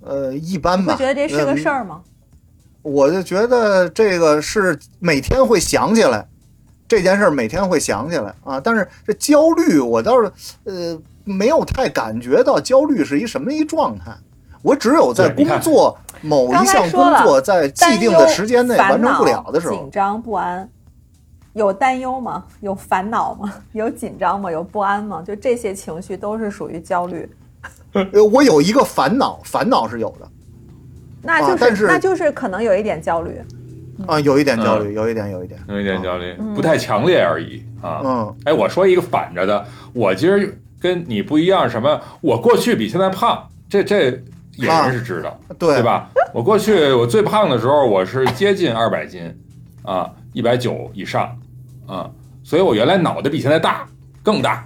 [0.00, 0.94] 呃，一般吧。
[0.94, 2.00] 会觉得这是个嗯事儿吗？
[2.82, 6.26] 我就觉得这个是每天会想起来
[6.88, 8.60] 这件事儿，每天会想起来啊。
[8.60, 10.32] 但是这焦虑，我倒是
[10.64, 14.12] 呃没有太感觉到焦虑是一什么一状态。
[14.62, 20.68] 我只有在工作某一项工作在既定的时间内完成不了的时候紧，张不安，
[21.54, 22.44] 有担忧吗？
[22.60, 23.54] 有烦恼吗？
[23.72, 24.50] 有紧张吗？
[24.50, 25.22] 有不安吗？
[25.26, 27.26] 就这些情绪都是属于焦虑，
[28.12, 30.28] 呃我有一个烦恼，烦恼是有的
[31.22, 33.40] 那就是,、啊但是那就是可能有一点焦虑。
[34.06, 38.00] 啊，有一点焦虑，有一点，有一点，有一点焦虑，不太强烈而已啊。
[38.02, 40.40] 嗯哎，我说一个反着的，我今儿
[40.80, 42.00] 跟你不一样，什么？
[42.22, 44.04] 我过去比现在胖，这这
[44.56, 45.82] 也人是知道，对对？
[45.82, 46.08] 吧？
[46.32, 49.36] 我过去我最胖的时候，我是接近二百斤，
[49.82, 51.36] 啊，一百九以上，
[51.86, 52.10] 啊，
[52.42, 53.86] 所以我原来脑袋比现在大，
[54.22, 54.64] 更大，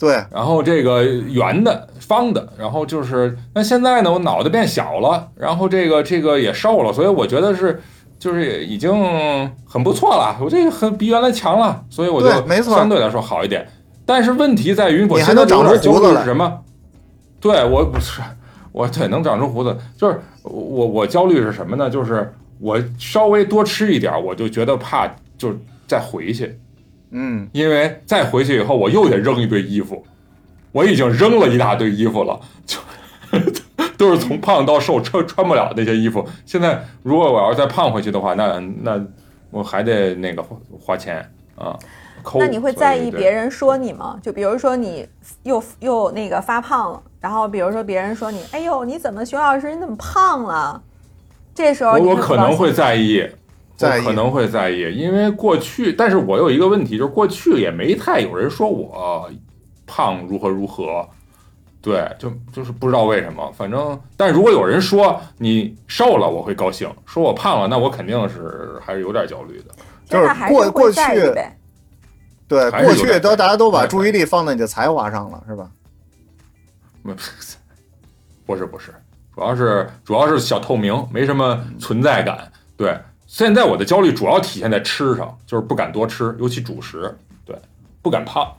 [0.00, 7.78] 对，然后这个圆的、方的，然后就是那现在呢，我脑袋变小了，然后这个这个也瘦了，所以我觉得是
[8.18, 8.90] 就是已经
[9.66, 13.68] 很不错了，我这个很比原来强了，所以我就没错相对来说好一点。
[14.06, 16.60] 但是问题在于我现在长出胡子是什么？
[17.38, 18.22] 对我不是
[18.72, 21.90] 我对能长出胡子，就是我我焦虑是什么呢？
[21.90, 25.54] 就是我稍微多吃一点，我就觉得怕就
[25.86, 26.58] 再回去。
[27.10, 30.04] 嗯，因为再回去以后，我又得扔一堆衣服，
[30.72, 32.78] 我已经扔了一大堆衣服了，就
[33.96, 36.26] 都是从胖到瘦穿穿不了那些衣服。
[36.46, 39.04] 现在如果我要再胖回去的话，那那
[39.50, 41.18] 我还得那个花花钱
[41.56, 41.78] 啊。
[42.34, 43.50] 那你会在意别人？
[43.50, 44.18] 说你吗？
[44.22, 45.08] 就比如说你
[45.42, 50.82] 又又那个发胖了，然后比如说别人说你，哎呦，你怎么熊老师你怎么胖了？
[51.54, 53.26] 这时候我我可能会在意，
[53.88, 59.30] 在意我可能会在意，因为过去，但是我有一个问题，就是过去也没太有人说我
[59.86, 61.08] 胖如何如何，
[61.80, 69.74] 对，就就是不知道为什么，反正，但如果有人说你瘦了，我会高兴；说我胖了，那我肯定是还是有点焦虑的。
[70.06, 71.00] 就是过过去
[71.32, 71.56] 呗。
[72.48, 75.70] 对，过去都大家都把注意力放在你的才华上了，是吧？
[78.44, 78.92] 不是不是，
[79.32, 82.50] 主要是主要是小透明，没什么存在感。
[82.76, 82.98] 对，
[83.30, 87.56] 现在我的焦虑主要体现在吃上，就是不敢多吃，尤其主食，对，
[88.02, 88.52] 不敢胖。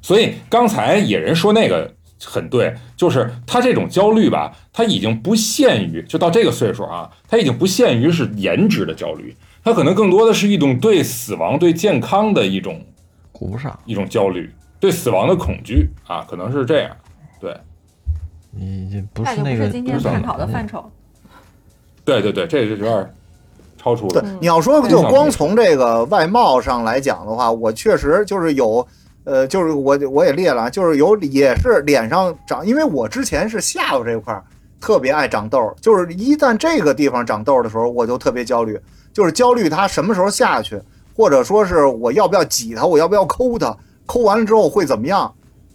[0.00, 1.92] 所以刚才野人说那个
[2.24, 12.80] 很对，就是他这种焦虑吧，他已经不限于就到这个岁数啊，他已经不限于是颜值的焦虑，他可能更多的是一种对死亡、对健康的一种
[13.32, 13.76] 顾不上。
[13.86, 16.96] 一种焦虑，对死亡的恐惧啊，可能是这样。
[17.40, 17.56] 对，
[18.52, 20.88] 你这不是那个是今天不是探讨的范畴。
[22.04, 23.14] 对对对，这就有点
[23.82, 28.86] 超出对。，你要说嗯就光从这个外貌上来讲的话，我确实就是有
[29.24, 34.42] 呃，就是我我也列了，就是有也是脸上长，因为我之前是下巴这块儿
[34.80, 38.78] 特别爱长痘，就是一旦这个地方长痘的时候，我就特别焦虑，
[39.12, 40.80] 就是焦虑它什么时候下去，
[41.16, 45.32] 或者说是我要不要挤它，我要不要抠它，抠完了之后会怎么样？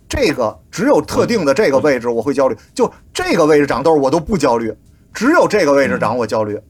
[0.09, 4.73] 这个只有特定的这个位置我会焦虑，就这个位置长痘我都不焦虑，
[5.13, 6.55] 只有这个位置长我焦虑。
[6.55, 6.63] 嗯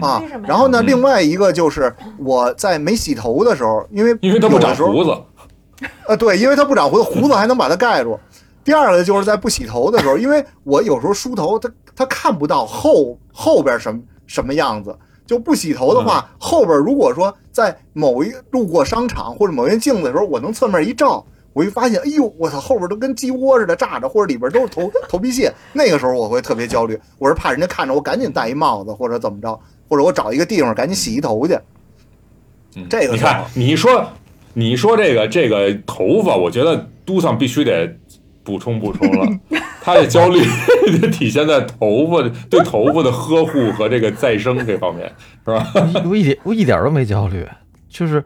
[0.00, 0.86] 啊为什么呀，然后呢，嗯。
[0.86, 5.16] 另外一个就是我在没洗头的时候，因为因为它不长胡子，
[6.06, 8.18] 呃，对，因为它不长胡子，胡子还能把它盖住。
[8.62, 14.94] 第二个就是在不洗头的时候，因为我有时候梳头，它它看不到后后边什么什么样子，
[15.26, 29.58] 就不洗头的话，后边如果说在某一路过商场或者某面镜子的时候，我能侧面一照，我会发现，哎呦，我操，后边都跟鸡窝似的炸着，或者里边都是头头皮屑，那个时候我会特别焦虑，我是怕人家看着我赶紧戴一帽子或者怎么着，
[29.88, 31.58] 或者我找一个地方赶紧洗一头去。
[32.76, 34.08] 嗯这个是你看，你说
[34.54, 37.96] 你说这个这个头发，我觉得都上必须得
[38.44, 39.26] 补充补充了。
[39.82, 40.40] 他的焦虑
[41.00, 45.10] 就体现在头发对头发的呵护和这个再生这方面，
[45.44, 45.72] 是吧？
[46.08, 47.44] 我一点我一点都没焦虑，
[47.88, 48.22] 就是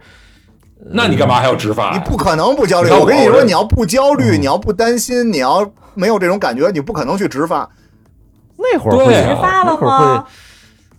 [0.91, 1.93] 那你干嘛还要植发呀？
[1.95, 2.91] 你不可能不焦虑。
[2.91, 7.69] 我跟你说，你要不焦虑，嗯你要不担心，你要没有这种感觉，你不可能去植发。
[8.57, 10.35] 那会儿会那会儿吗会，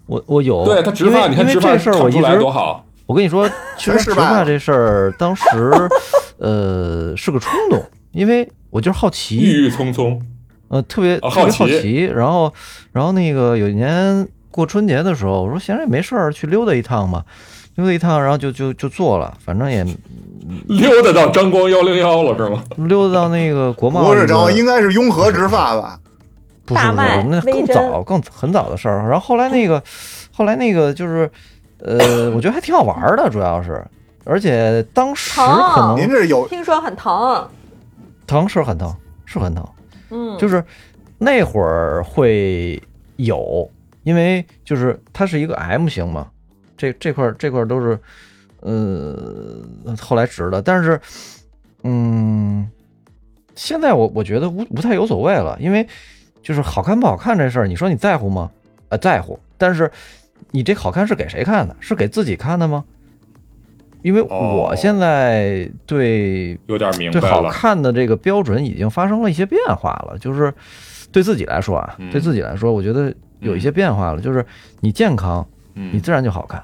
[0.08, 2.86] 我我有，对他植发，你看植发这事儿我一直多好。
[3.06, 5.44] 我跟你说， 其实植发这事儿当时，
[6.38, 10.22] 呃，是个冲动，因为我就是好奇，郁郁葱葱，
[10.70, 12.06] 呃，特别哦特别好好奇奇。
[12.06, 12.52] 然后，
[12.92, 17.24] 然后那个有一年过春节的时候，我说闲着也没事儿，去溜达一趟嘛，
[17.76, 19.86] 溜达一趟，然后就就就做了，反正也
[20.68, 22.64] 溜达到张光幺零幺了是吗？
[22.78, 26.00] 溜达到那个国贸，不是张，应该是雍和植发吧？
[26.66, 29.08] 不是不是，那更早更很早的事儿。
[29.10, 29.82] 然后后来那个，
[30.34, 31.30] 后来那个就是，
[31.80, 33.86] 呃，我觉得还挺好玩儿的，主要是，
[34.24, 37.48] 而且当时可能您这有听说很疼，
[38.26, 38.92] 疼是很疼，
[39.26, 39.64] 是很疼，
[40.10, 40.64] 嗯，就是
[41.20, 42.82] 那会儿会
[43.18, 43.70] 有，
[44.04, 46.28] 因为就是它是一个 M 型嘛，
[46.78, 48.00] 这这块这块都是，
[48.62, 51.00] 呃，后来植的，但是，
[51.84, 52.70] 嗯，
[53.56, 55.88] 现在我我觉得无不太有所谓了，因为
[56.42, 58.52] 就是好看不好看这事儿，你说你在乎吗？
[58.90, 59.92] 啊，在乎，但是
[60.52, 61.76] 你这好看是给谁看的？
[61.80, 62.84] 是给自己看的吗？
[64.02, 67.52] 因为我哦现在对有点明对好白了。
[67.52, 70.54] 看的这个标准已经发生了一些变化了，就是
[71.12, 74.46] 对自己来说啊，嗯对自己来说，我觉得有一些变化了，就是
[74.82, 75.44] 你健康，
[75.76, 76.64] 你嗯，自然就好看。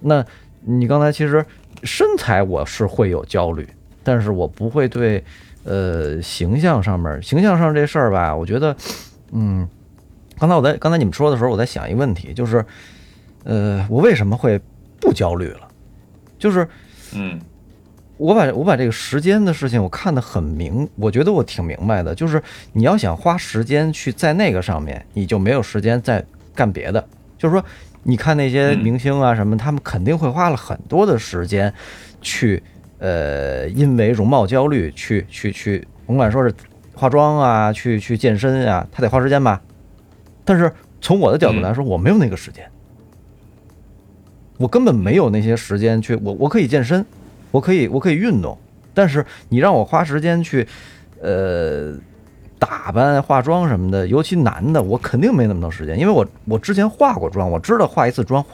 [0.00, 0.24] 那
[0.60, 1.44] 你刚才其实
[1.82, 3.68] 身材我是会有焦虑，
[4.02, 5.22] 但是我不会对
[5.64, 8.74] 呃形象上面形象上这事儿吧，我觉得
[9.32, 9.68] 嗯，
[10.38, 12.64] 刚才我在刚才你们说的时候，我在想一个问题，就是
[13.44, 14.60] 呃我为什么会
[15.00, 15.68] 不焦虑了？
[16.38, 16.66] 就是
[17.14, 17.40] 嗯
[18.16, 26.24] 我把我把这个时间的事情我看得很明，我觉得我挺明白的，就是你要想花时间去在那个上面，你就没有时间再
[26.54, 27.04] 干别的。
[27.38, 27.64] 就是说，
[28.02, 31.72] 你看那些嗯明星啊什么，他们肯定会花了很多的时间
[32.20, 32.62] 去，
[32.98, 36.54] 呃，因为容貌焦虑去去去，甭管说是
[36.94, 39.60] 化妆啊，去去健身啊，他得花时间吧。
[40.44, 42.68] 但是从我的角度来说，我没有那个时间。
[44.56, 47.06] 我根本没有那些时间去，我我可以健身，
[47.52, 48.58] 我可以我可以运动，
[48.92, 50.66] 但是你让我花时间去，
[51.20, 51.94] 呃，
[52.58, 58.44] 打扮、化妆什么的，尤其男的，我肯定没那么多时间，因为我我之前化过妆，我知道化一次妆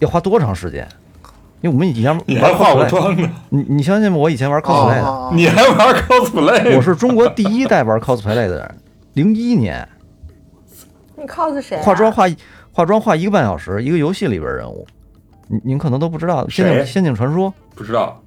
[0.00, 0.86] 要花多长时间。
[1.62, 3.30] 因为我们以前玩你还化过妆呢？
[3.48, 4.18] 你你相信吗？
[4.18, 6.76] 我以前玩 cosplay 的，啊你还玩 cosplay？
[6.76, 8.74] 我是中国第一代玩 cosplay 的人，
[9.14, 9.88] 零一年
[11.16, 11.82] 你 cos 谁、啊？
[11.82, 12.26] 化妆化
[12.70, 14.86] 化妆化一个半小时，一个游戏里边人物，
[15.48, 18.20] 您您可能都不知道，《仙谁境仙境传说》不知道。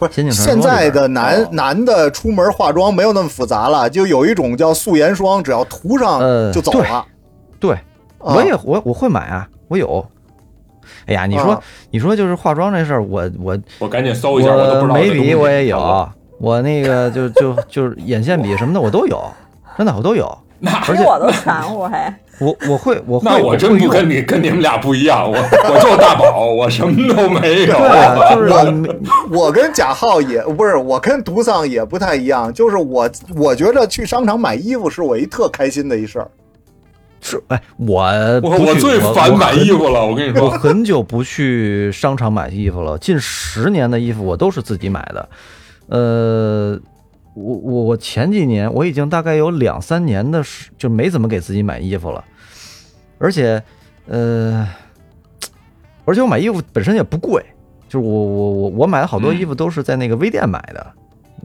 [0.00, 7.04] 不是现在的哦男男的出门化妆没有那么复杂了，就有一种叫素颜霜，只要涂上呃就走了。
[7.60, 7.74] 对，
[8.18, 10.04] 啊我也我我会买啊，我有。
[11.06, 16.08] 哎呀，你说、啊你说就是化妆这事儿，我我我赶紧搜一下，我都不知道眉笔我也有，
[16.38, 19.22] 我那个就就就是眼线笔什么的我都有，
[19.76, 20.26] 真的我都有。
[20.58, 22.14] 那而且比我都全乎还。
[22.40, 27.76] 我我会我会那我真不跟你跟你们俩不一样，我我就大宝，我什么都没有。
[27.76, 28.88] 对啊，就是你
[29.30, 36.30] 我跟贾浩也不是，我跟独丧也不太一样，就是我我觉得去商场买衣服是我一特开心的一事儿。
[37.22, 38.02] 是哎，我
[38.42, 39.90] 我我最烦买衣服。
[39.90, 45.28] 了，我跟你说我，很久不去商场买衣服了，近十年的衣服我都是自己买的。
[45.88, 46.80] 呃，
[47.34, 52.24] 我我我前几年我已经大概有两三年的时就没怎么给自己买衣服了，
[53.20, 53.62] 而且
[54.08, 54.66] 呃，
[56.04, 57.44] 而且我买衣服本身也不贵，
[57.88, 60.84] 就是我我我我买的好多嗯衣服都是在那个微店买的，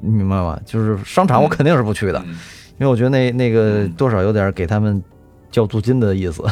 [0.01, 0.59] 你明白吗？
[0.65, 2.35] 就是商场我肯定是不去的，嗯
[2.79, 5.01] 因为我觉得那那个嗯多少有点给他们
[5.51, 6.43] 交租金的意思。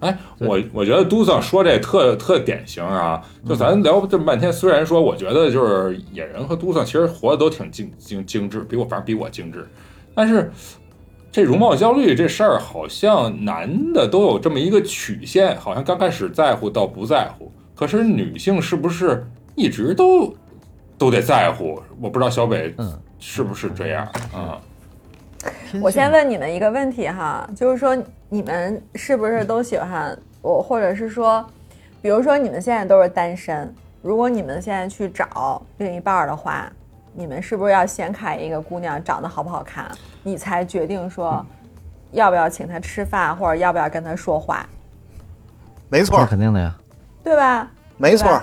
[0.00, 9.66] 哎， 我我觉得嘟桑说这特特典型啊，就咱聊这么半天，虽然说我觉得就是野人和嘟桑其实活的都挺精精精致，比我反正比我精致，
[10.14, 10.50] 但是
[11.34, 20.32] 这容貌焦虑这事儿，好像男的都有这么一个曲线，好像刚开始在乎到不在乎，可是女性是不是一直都
[20.96, 21.82] 都得在乎？
[22.00, 24.60] 我不知道小北嗯是不是这样啊？
[25.82, 31.44] 我先问你们一个问题哈，就是说你们是不是都喜欢我，或者是说，
[32.00, 36.72] 比如说你们现在都是单身，如果你们现在去找另一半儿的话，
[37.14, 39.90] 你们是不是要先看一个姑娘长得好不好看，
[40.22, 41.44] 你才决定说
[42.10, 44.66] 要不要请她吃饭，或者要不要跟她说话，
[45.88, 46.74] 没错，肯定的呀。
[47.22, 47.70] 对吧？
[47.96, 48.42] 没错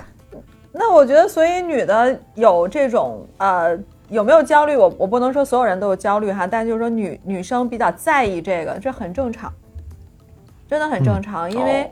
[0.72, 3.78] 那我觉得，所以女的有这种呃，
[4.10, 4.78] 有没有焦虑？
[4.78, 9.52] 我我不能说所有人都有焦虑哈，但就是说女女生比较在意这个，这很正常，
[10.68, 11.90] 真的很正常，因为哦。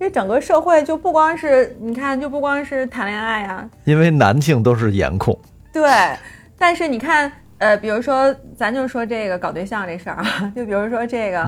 [0.00, 5.38] 因为整个社会就不光是你看，就不光是谈恋爱啊，因为男性都是颜控，
[5.74, 6.16] 对，
[6.56, 11.46] 但是你看，呃，比如说咱就说这个搞对象这事儿啊， 就比如说这个。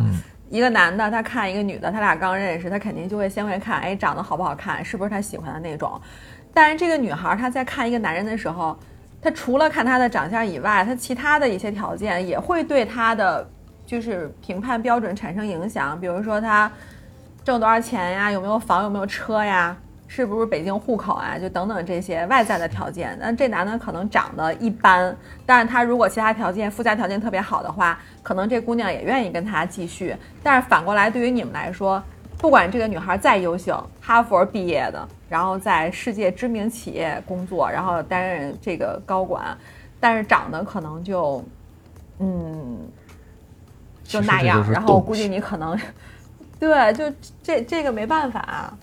[0.48, 6.00] 一个男的，他看一个女的，他俩刚认识，他肯定就会先会看，哎，长得好不好看，是不是他喜欢的那种。
[6.54, 8.78] 但是这个女孩她在看一个男人的时候，
[9.20, 13.44] 她除了看他的长相以外，她其他的一些条件也会对他的
[13.84, 16.00] 就是评判标准产生影响。
[16.00, 16.70] 比如说他
[17.42, 19.76] 挣多少钱呀，有没有房，有没有车呀，
[20.08, 23.16] 是不是北京户口啊，就等等这些外在的条件。
[23.20, 25.14] 那这男的可能长得一般，
[25.44, 30.16] 但是他如果其他条件附加条件特别好的话，可能这姑娘也愿意跟他继续。
[30.42, 32.02] 但是反过来，对于你们来说，
[32.38, 39.56] 不管这个女孩再优秀，哈佛毕业的，然后在世界知名企业工作，然后担任这个高管，
[39.98, 41.44] 但是长得可能就，
[42.20, 42.78] 嗯，
[44.04, 44.64] 就那样。
[44.70, 45.76] 然后我估计你可能，
[46.60, 48.78] 对，就这这个没办法、啊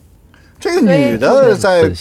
[0.63, 1.91] 这个女的在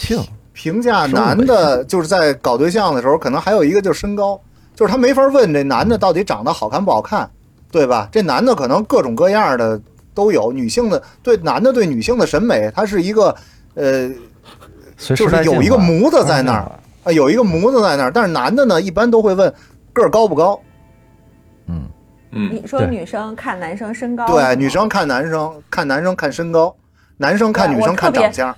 [0.53, 4.39] 评价男的，就是在搞对象的时候，可能还有一个就是身高，
[4.73, 7.29] 就是他没法问这男的到底长得好看不好看，
[7.69, 8.07] 对吧？
[8.09, 9.81] 这男的可能各种各样的
[10.13, 13.35] 都有，女性的对男的对女性的审美，他是一个
[13.73, 14.09] 呃
[14.95, 16.71] 就是有一个模子在那儿
[17.03, 19.53] 啊，有一个模子在那儿，但是男的呢，一般都会问
[19.91, 20.57] 个儿高不高，
[21.67, 21.83] 嗯，
[22.31, 26.73] 嗯，你说女生看男生身高，对，女生看男生，看男生看身高，
[27.23, 28.57] 男生看女生特别看长相，啊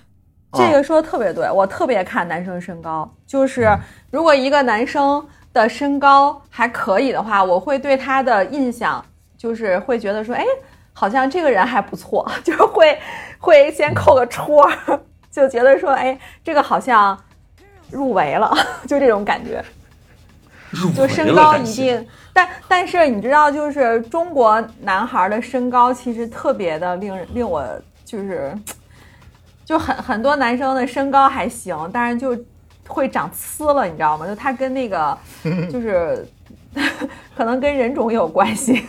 [0.54, 5.24] 这个说的特别对，我特别看男生身高，就是嗯如果一个男生
[5.54, 9.06] 的身高还可以的话，我会对他的印象
[9.38, 10.44] 就是会觉得说，哎，
[10.94, 12.98] 好像这个人还不错， 就是会
[13.38, 14.68] 会先扣个戳，
[15.30, 17.16] 就觉得说，哎，这个好像
[17.92, 18.52] 入围了，
[18.88, 19.64] 就这种感觉。
[20.94, 27.64] 就身高一定，但但是你知道，就是中国男孩的身高其实特别的令人令我
[28.16, 28.58] 就是，
[29.66, 32.38] 就很很多男生的身高还行，但是就
[32.88, 34.26] 会长呲了，你知道吗？
[34.26, 35.18] 就他跟那个
[35.70, 36.26] 就是
[37.36, 38.86] 可能跟人种有关系，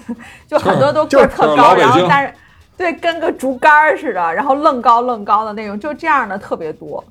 [0.47, 2.33] 就很多都个儿特高，然后但是
[2.77, 7.05] 对跟个竹竿儿似的，然后愣高愣高的那种，就这样的特别多，呃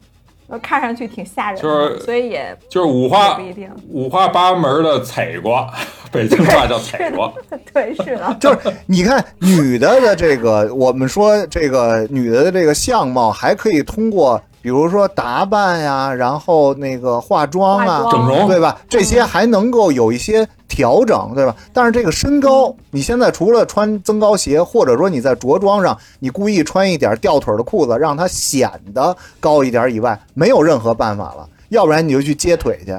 [0.61, 3.69] 看上去挺吓人的，就是所以也就是五花不一定。
[3.89, 5.69] 五花八门的采瓜，
[6.11, 7.31] 北京话叫采瓜。
[7.73, 18.47] 对，是的， 就是你看女的的这个，我们说这个女的的这个相貌，还可以通过比如说打扮呀，然后那个化妆啊，整容。
[18.47, 18.75] 对吧？
[18.89, 21.55] 这些还能够有一些调整，对吧？
[21.71, 31.47] 但是这个身高，你现在除了穿增高鞋，或者说你在着装上，你故意穿一点吊腿的裤子，让它显得高一点以外，没有任何办法了。
[31.69, 32.97] 要不然你就去接腿去。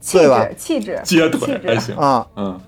[0.00, 0.42] 气对吧？
[0.46, 1.28] 质，气质，接。
[1.28, 2.26] 腿还行，啊。
[2.34, 2.58] 嗯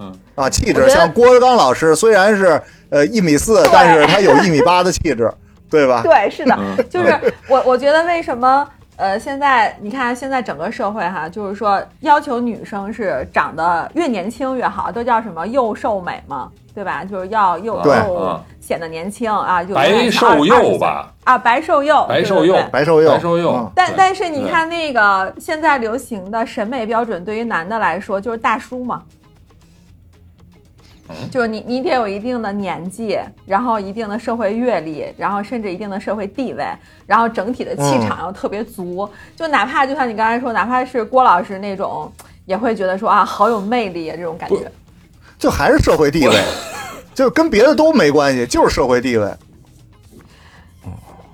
[0.00, 0.50] 嗯，啊！
[0.50, 0.88] 气质。
[0.88, 2.60] 像郭德纲老师，虽然是
[2.90, 5.32] 呃一米四，但是他有一米八的气质，
[5.70, 6.02] 对吧？
[6.02, 6.76] 对，是的，嗯。
[6.88, 7.14] 就是
[7.48, 17.04] 我我觉得为什么呃现在你看现在整个社会哈，就是说要求女生是长得越年轻越好，都叫什么幼瘦美嘛，对吧？
[17.04, 18.40] 就是要又对又嗯。
[18.60, 29.27] 显得年轻啊，就白瘦幼吧，啊，白瘦幼，白瘦幼对对对白瘦幼，白瘦幼但但是你看那个现在流行的审美标准，对于男的来说就是大叔嘛，嗯
[31.30, 36.64] 就是你你得有一定的年纪，然后一定的社会阅历，然后甚至一定的社会地位，
[37.06, 39.08] 然后整体的气场要特别足。
[39.34, 42.12] 就哪怕就像你刚才说，哪怕是郭老师那种，
[42.44, 44.70] 也会觉得说啊，好有魅力啊这种感觉。
[45.38, 46.34] 就还是社会地位，
[47.14, 49.30] 就跟别的都没关系，就是社会地位。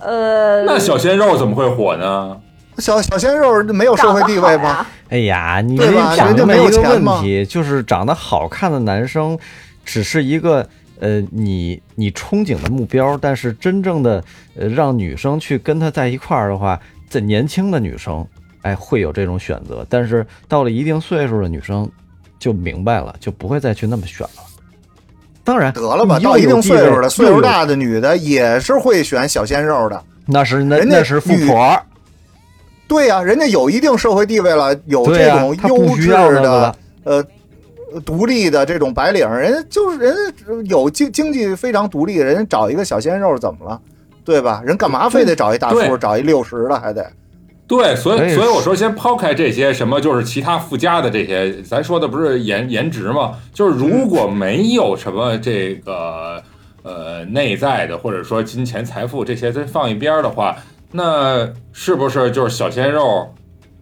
[0.00, 2.40] 呃，那小鲜肉怎么会火呢？
[2.78, 4.86] 小小鲜肉没有社会地位吗？
[5.08, 9.38] 哎，哎呀，你对吧想人家没有问题，就是长得好看的男生，
[9.84, 10.66] 只是一个
[11.00, 14.22] 呃，你你憧憬的目标，但是真正的
[14.56, 18.26] 呃，让女生去跟他在一块儿的话，在年轻的女生，
[18.62, 21.88] 哎，会有这种选择，但是到了一定岁数的女生
[22.38, 24.42] 就明白了，就不会再去那么选了。
[25.44, 30.02] 当然，得了吧，到一定岁数了，岁数大的女的也是会选小鲜肉的。
[30.26, 31.82] 那是那那是富婆儿，
[32.86, 36.76] 对呀、人家有一定社会地位了，有、这种优质的了。
[37.04, 37.24] 呃
[38.04, 43.80] 独立的这种白领，人家就是人家有经经济非常独立，人家找一个小鲜肉怎么了？
[44.24, 44.60] 对吧？
[44.66, 47.06] 人干嘛非得找一大叔，找一六十的还得？
[47.68, 53.34] 对，所以以所以我说，先抛开这些什么，就是其他附加的这些，咱说的不是颜颜值吗？
[53.52, 56.42] 就是如果没有什么这个
[56.82, 60.56] 呃内在的，或者说金钱财富这些，再放一边儿的话，
[60.96, 63.28] 那是不是就是小鲜肉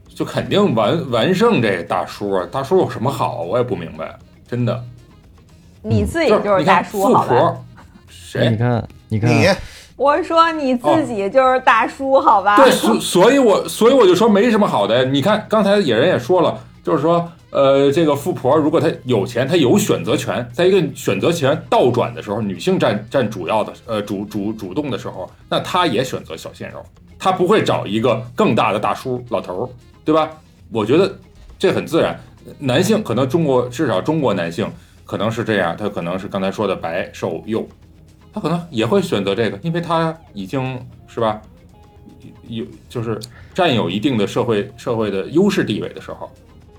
[0.09, 2.49] 就肯定完完胜这大叔啊？
[2.51, 3.43] 大叔有什么好？
[3.43, 4.83] 我也不明白，真的。
[5.83, 7.55] 你自己就就是大叔好吧？
[8.09, 8.57] 谁你？
[8.57, 9.47] 看，你看，你
[9.95, 12.57] 我说你自己就是大叔好吧？
[12.57, 15.05] 对，所所以我所以我就说没什么好的。
[15.05, 26.83] 你看刚才野人也说了，就是说，呃，这个富婆如果她有钱，她有选择权，在一个选择权倒转的时候，女性占占主要的呃主主主动的时候，那她也选择小鲜肉，
[27.23, 29.69] 他不会找一个更大的大叔老头儿，
[30.05, 30.29] 对吧？
[30.73, 31.17] 我觉得
[31.57, 32.19] 这很自然。
[32.59, 34.69] 男性可能中国至少中国男性
[35.05, 37.65] 可能是这样，他可能是刚才说的白瘦幼，
[38.33, 41.41] 他可能也会选择这个，因为他已经是吧，
[42.49, 43.21] 有就是
[43.55, 46.29] 占有一定的社会社会的优势地位的时候，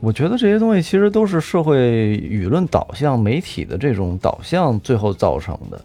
[0.01, 1.77] 我觉得这些东西其实都是社会
[2.17, 5.81] 舆论导向、媒体的这种导向最后造成的。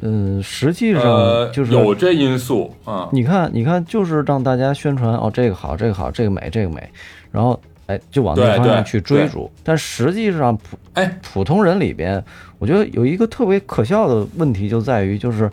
[0.00, 6.88] 嗯，实际呃上，就是有这因素啊，你看，你看，就是让大家宣传哦，这个好，这个好，这个美，这个美，
[7.32, 9.50] 然后哎，就往那方向去追逐。
[9.64, 12.22] 但实际上，普哎普通人里边，
[12.58, 15.50] 我觉得有一个特别可笑的问题，就在于就是，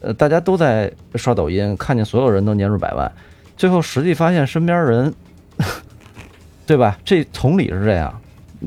[0.00, 3.10] 呃，大家都在刷抖音，看见所有人都年入百万，
[3.56, 5.12] 最后实际发现身边人，
[6.64, 6.96] 对吧？
[7.04, 8.20] 这同理是这样，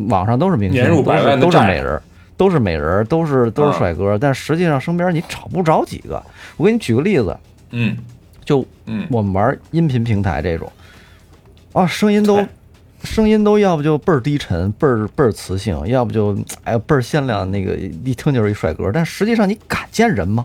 [0.09, 2.01] 网上都是明星，年入百万都是美人。
[2.43, 6.21] 都是美人，都是都啊是帅哥，但实际上身边你找不着几个。
[6.57, 7.37] 我给你举个例子，
[7.71, 7.95] 嗯
[8.43, 10.69] 就嗯，我们玩音频平台这种，
[11.71, 12.49] 啊，声音都哎
[13.05, 18.91] 声音都要不就倍儿低沉，倍儿倍儿磁性，要不就哎倍儿鲜亮，那个一听就是一帅哥。
[18.91, 20.43] 但实际上你敢见人吗？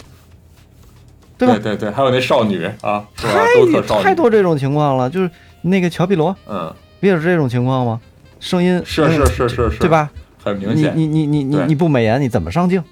[1.37, 1.55] 对吧？
[1.55, 3.29] 对对对，还有那少女啊，太
[3.67, 5.29] 女，太多这种情况了，就是
[5.63, 8.01] 那个乔碧罗嗯，不也是这种情况吗？
[8.39, 9.91] 声音是是是是是，对？
[9.91, 10.09] 吧？
[10.49, 12.83] 很明显，你你你你你你不美颜，你怎么上镜？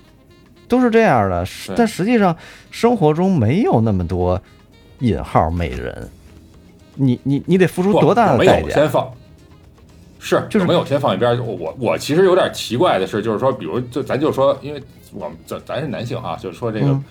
[0.68, 1.44] 都是这样的。
[1.76, 2.36] 但实际上
[2.70, 4.40] 生活中没有那么多
[5.00, 6.08] 引号美人，
[6.94, 8.68] 你你你得付出多大的代价？
[8.68, 9.10] 有先放。
[10.18, 11.38] 是，就是没有先放一边。
[11.38, 14.82] 我我我其实有点奇怪的是，就是说，比如就咱就说，因为
[15.12, 17.04] 我们咱咱是男性啊，就是说这个、嗯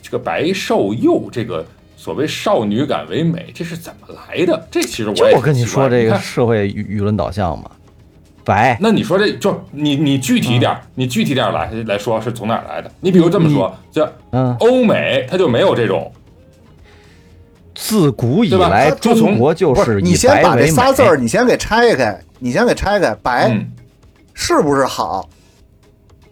[0.00, 1.66] 这个白瘦幼这个
[1.96, 4.66] 所谓少女感为美，这是怎么来的？
[4.70, 7.70] 这其实我也就我跟你说这个社会舆舆论导向嘛，
[8.48, 12.90] 白那你说这就你你具体一点儿，你具体点儿来来说是从哪儿来的？
[13.00, 16.10] 你比如这么说，就嗯，欧美它就没有这种，
[17.74, 20.66] 自古以来就从中国就不是你先把这。
[20.66, 23.70] 仨字儿，你先给拆开，你先给拆开，白、嗯，
[24.32, 25.28] 是不是好？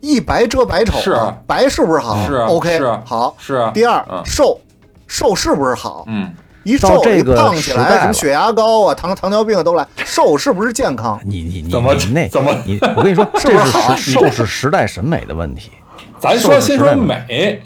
[0.00, 2.26] 一白遮百丑，是啊白是不是好？
[2.26, 3.36] 是啊 o k 是啊好。
[3.38, 3.70] 是啊。
[3.74, 4.60] 第二，嗯瘦
[5.06, 6.04] 瘦是不是好？
[6.08, 6.32] 嗯，
[6.66, 11.18] 一瘦胖起来，什么血压高啊、糖糖尿病都来，瘦是不是健康？
[11.24, 15.70] 你你你怎么那怎么你我跟你说， 是不是这好是瘦是时代审美的问题。
[16.18, 17.62] 咱说先说美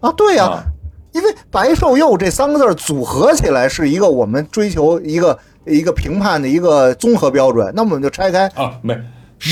[0.00, 0.62] 啊，对呀、啊，
[1.12, 5.36] 因为白瘦幼这三个字儿组合起来是一个我们追求一个
[5.66, 8.96] 一个评判的一个综合标准，那么我们就拆开，啊，美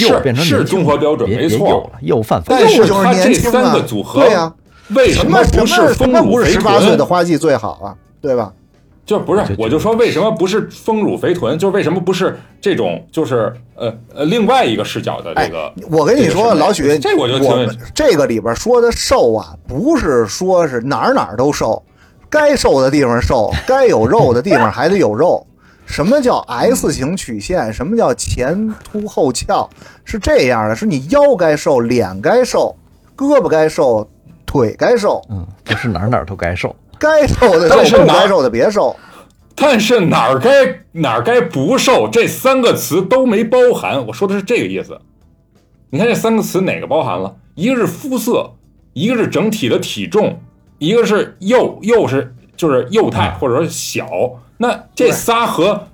[0.00, 1.98] 又是是综合标准，没错了，。
[2.02, 2.46] 又犯法。
[2.50, 4.52] 但是幼就是年轻啊三个组合，对呀、
[4.90, 7.04] 为什什么什不是么什么丰乳肥不是十八岁的？
[7.04, 7.94] 花季最好啊？
[8.20, 8.52] 对吧？
[9.06, 11.56] 就不是，我就说为什么不是丰乳肥臀？
[11.56, 15.72] 就是为什么不是这种，就是呃呃另外一个视角的这个。
[15.88, 21.80] 我跟你说，老许，这我就挺我们这个里边说的瘦啊，不是说是哪儿哪儿都瘦，
[22.28, 25.46] 该瘦的地方瘦，该有肉的地方还得有肉。
[25.86, 27.72] 什么叫 S 型曲线？
[27.72, 29.70] 什么叫前凸后翘？
[30.04, 32.74] 是这样的，是你腰该瘦，脸该瘦，
[33.16, 34.04] 胳膊该瘦，
[34.44, 36.74] 腿该瘦，嗯，不是哪儿哪儿都该瘦。
[36.98, 38.96] 该瘦的瘦，但是哪不该瘦的别瘦。
[39.54, 40.50] 但是哪儿该
[40.92, 44.06] 哪儿该不瘦，这三个词都没包含。
[44.06, 45.00] 我说的是这个意思。
[45.90, 47.34] 你看这三个词哪个包含了？
[47.54, 48.52] 一个是肤色，
[48.92, 50.38] 一个是整体的体重，
[50.78, 54.06] 一个是幼幼是就是幼态或者说小。
[54.58, 55.88] 那这仨和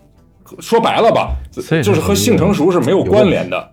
[0.59, 1.37] 说白了吧，
[1.85, 3.71] 就是和性成熟是没有关联的。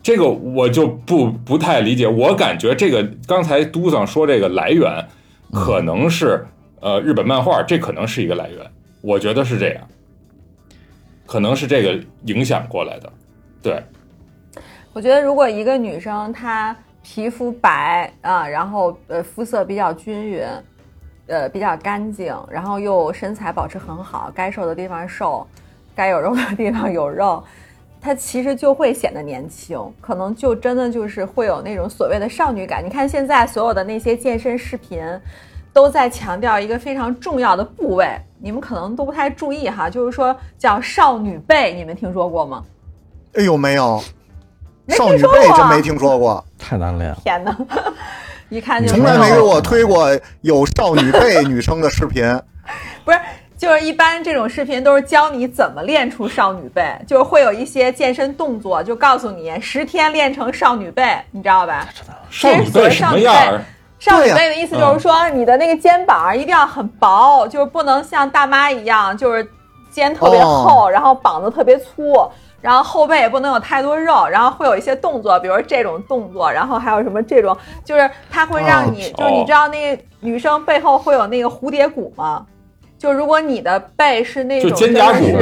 [0.00, 5.08] 这个我就不不太理解，我感觉这个刚才嘟桑说这个来源，
[5.50, 6.46] 可能是
[6.84, 8.58] 呃日本漫画，这可能是一个来源，
[9.00, 9.88] 我觉得是这样，
[11.24, 13.10] 可能是这个影响过来的，
[13.62, 13.82] 对，
[14.92, 20.46] 我觉得如果一个女生她皮肤白啊，然后呃肤色比较均匀，
[21.26, 25.46] 呃比较干净，然后又身材保持很好，该瘦的地方瘦，
[25.94, 27.42] 该有肉的地方有肉，
[27.98, 32.84] 她其实就会显得年轻，可能就真的就是会有那种所谓的少女感。
[32.84, 35.02] 你看现在所有的那些健身视频，
[35.74, 42.62] 都在强调一个非常重要的部位，你们可能都不太注意哈，就是说叫少女背，你们听说过吗？
[43.34, 44.00] 哎呦，没有，
[44.86, 47.18] 没少女背真没听说过，太难练了。
[47.24, 47.54] 天哪，
[48.48, 50.08] 一看就从来没有给我推过
[50.42, 52.24] 有少女背女生的视频。
[53.04, 53.18] 不是，
[53.58, 61.88] 就是一般这种视频都是教你怎么练出少女背，就是会有一些健身动作，就告诉你十天练成少女背，你知道吧？
[62.30, 63.60] 少女背什么样儿？
[64.04, 69.48] 少女对呀背的意思就是说，你的那个肩膀一定要很薄，就是不能像大妈一样，就是
[69.90, 72.28] 肩特别厚，然后膀子特别粗，
[72.60, 82.44] 然后后背也不能有太多肉，然后会有一些动作，比如这种动作，然后还有什么这种，就是它会让你，哦就是你知道那个女生背后会有那个蝴蝶骨吗？
[82.98, 85.36] 就如果你的背是那种就肩胛骨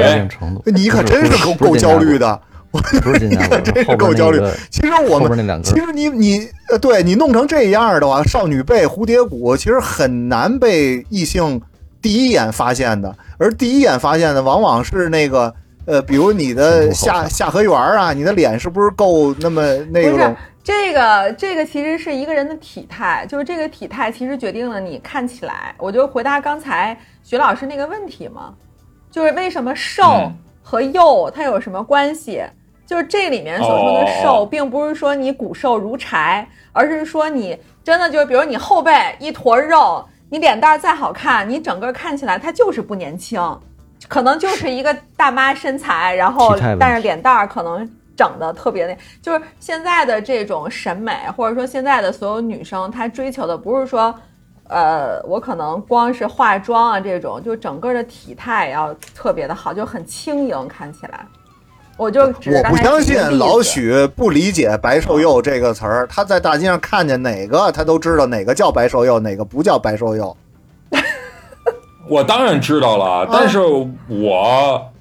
[0.65, 2.41] 你可真是够够焦虑，的，
[2.73, 4.41] 不是肩胛骨，真是够焦虑。
[4.71, 11.61] 其实我们那两其实你你呃，对你弄成这样的话，少女背、蝴蝶骨，其实很难被异性
[12.01, 13.15] 第一眼发现的。
[13.39, 15.55] 而第一眼发现的，往往是那个
[15.85, 19.63] 呃，比如你的下下颌缘啊，你的脸是不是够那么
[19.93, 20.37] 那不是种？
[20.65, 25.75] 这个，这个其实是一个人的体态，就是这个体态其实决定了你看起来。
[25.77, 28.55] 我就回答刚才徐老师那个问题嘛，
[29.11, 32.41] 就是为什么瘦嗯和幼它有什么关系？
[32.93, 43.41] 就是这里面所说的哦瘦，并不是说你骨瘦如柴，而是说你真的就是，比如你后背一坨肉，你脸蛋儿再好看，你整个看起来它就是不年轻，
[44.09, 54.15] 可能就是一个大妈身材，然后但是脸蛋儿可能整的特别那，就是现在的这种审美，或者说现在的所有女生，她追求的不是说，
[54.69, 61.27] 呃，我可能光是化妆啊这种，就整个的体态要特别的好，就很轻盈，看起来。
[62.03, 70.37] 我就我不相信老许不理解“白瘦幼”这个词儿，他在大街上看见哪个，他都知道哪个叫白瘦幼，哪个不叫白瘦幼。
[72.11, 74.93] 我当然知道啊了，但是我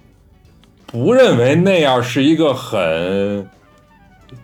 [0.85, 3.49] 不认为那样是一个很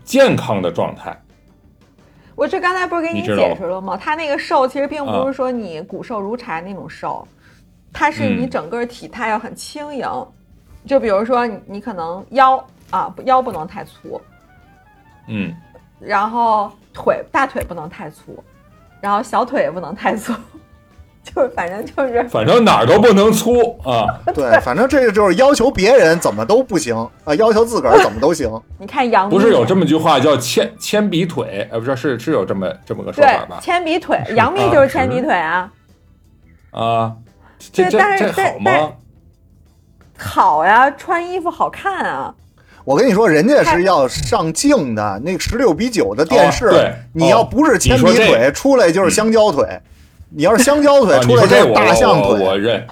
[0.04, 1.16] 健康的状态。
[2.36, 3.96] 我这刚才不是给你解释了吗？
[3.96, 7.28] 他那个瘦其实并不啊是说你骨瘦如柴那种瘦，
[7.94, 10.08] 它是你嗯整个体态要很轻盈。
[10.88, 14.20] 就比如说你你可能腰啊腰不能太粗，
[15.28, 15.54] 嗯，
[16.00, 18.44] 然后腿大腿不能太粗，
[19.02, 20.34] 然后小腿也不能太粗，
[21.24, 24.08] 就是反正就是反正哪儿都不能粗啊。
[24.34, 28.50] 对，反正这个就是要求别人怎么都不行啊，要求自个儿怎么都行。
[28.80, 31.68] 你看杨幂不是有这么句话叫铅铅笔腿？
[31.72, 33.60] 呃，不是，是是有这么这么个说法吧？
[33.62, 35.72] 铅笔腿，杨幂啊就是铅笔腿啊，
[36.72, 37.16] 啊，
[37.74, 38.92] 这这对但是这好吗？
[40.18, 42.34] 好呀，穿衣服好看啊。
[42.84, 46.94] 我跟你说，人家是要上镜的，那个十六比九的电视，哦对。
[47.14, 49.66] 你要不是铅笔腿，这出来就是香蕉腿；
[50.30, 52.40] 你要是香蕉腿，啊，出来就是大象腿。
[52.40, 52.88] 我我，认，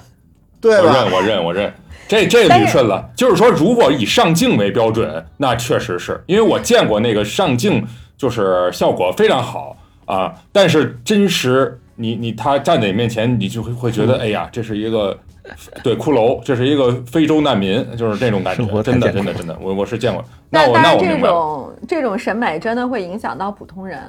[0.60, 0.88] 对吧？
[0.88, 1.12] 我认，？
[1.12, 1.72] 我认，我认。
[2.06, 6.22] 这这捋顺了，就是说，如果以上镜为标准，那确实是。
[6.26, 7.84] 因为我见过那个上镜，
[8.16, 15.18] 就是效果非常好啊，但是真实，你你他站在你面前，你就会会觉得，哎呀，这是一个
[15.82, 20.24] 对骷髅，这是一个非洲难民，就是这种感觉，真的真的真的，我我是见过。
[20.50, 24.00] 那那这种这种审美真的会影响到普通人，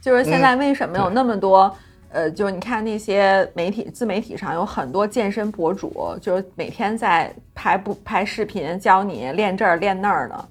[0.00, 1.74] 就是现在为什么有那么多、
[2.10, 10.48] 呃，就是你看那些媒体自媒体上有很多健身博主，就是每天在拍不拍视频教你练这儿练那儿的，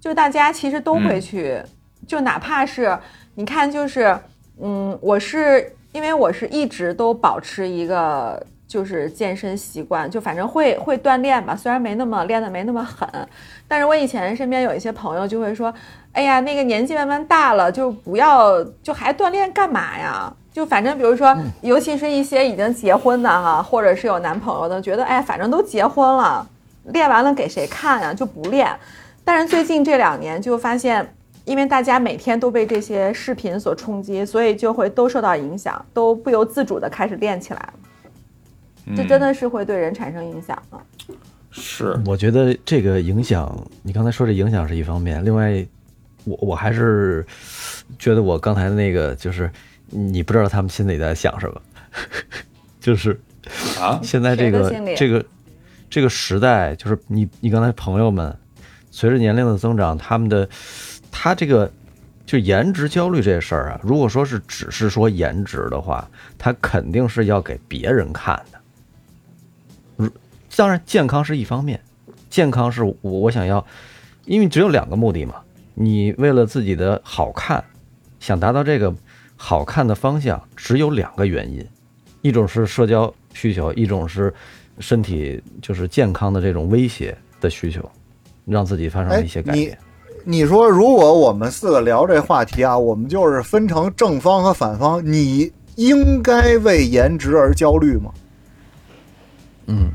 [0.00, 1.60] 就大家其实都会去，
[2.06, 2.96] 就哪怕是
[3.34, 4.16] 你看，就是
[4.60, 13.08] 嗯，我是因为我是一直都保持一个就是健身习惯，就反正会会锻炼吧，虽然没那么练的没那么狠，
[13.68, 15.72] 但是我以前身边有一些朋友就会说，
[16.12, 20.32] 哎呀，那个年纪慢慢大了，就不要就还锻炼干嘛呀？
[20.52, 26.46] 就反正比如说，尤其是一些已经结婚的哈，或者是有男朋友的，觉得哎，反正都结婚了，
[26.86, 28.14] 练完了给谁看呀？
[28.14, 28.68] 就不练。
[29.22, 31.14] 但是最近这两年就发现，
[31.44, 37.72] 因为大家每天都被这些视频所冲击，所以就会都受到影响，都不由自主的开始练起来了。
[38.94, 40.78] 这真嗯的是会对人产生影响的。
[41.50, 41.98] 是。
[42.04, 45.66] 我觉得这个影响，你刚才说这影响是一方面，另外，
[46.24, 47.26] 我我还是
[47.98, 49.50] 觉得我刚才的那个就是
[49.88, 51.60] 你不知道他们心里在想什么，
[52.78, 53.18] 就是
[53.80, 55.24] 啊，现在这个这个
[55.88, 58.36] 这个时代，就是你你刚才朋友们
[58.90, 60.48] 随着年龄的增长，他们的
[61.10, 61.70] 他这个
[62.26, 68.55] 就颜值焦虑这事儿啊，如果说是只是说颜值的话，他肯定是要给别人看的。
[70.56, 71.78] 如当然，健康是一方面，
[72.30, 73.64] 健康是我我想要，
[74.24, 75.34] 因为只有两个目的嘛。
[75.74, 77.62] 你为了自己的好看，
[78.18, 78.92] 想达到这个
[79.36, 81.62] 好看的方向，只有两个原因，
[82.22, 84.32] 一种是社交需求，一种是
[84.78, 87.86] 身体就是健康的这种威胁的需求，
[88.46, 89.78] 让自己发生哎一些改你变。
[90.24, 98.10] 你说，如果我们四个聊这话题啊，我们就是分成正方和反方，你应该为颜值而焦虑吗？
[99.66, 99.90] 嗯，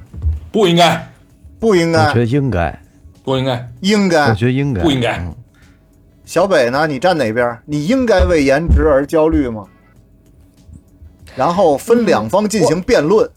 [0.52, 1.12] 不应该，
[1.60, 2.82] 不应该我觉，得应该，
[3.24, 4.36] 不应该，应该我。
[4.36, 5.34] 觉得应该，不应该嗯
[6.26, 6.88] 小北呢？
[6.88, 7.58] 你站哪边？
[7.66, 9.66] 你应该为颜值而焦虑吗？
[11.36, 13.30] 然后分两方进行辩论。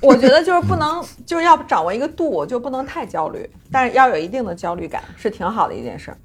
[0.00, 6.16] 我觉得就是不能，就是要掌握一个度，就不能太焦虑，但是要有一定的焦虑感，是挺好的一件事儿。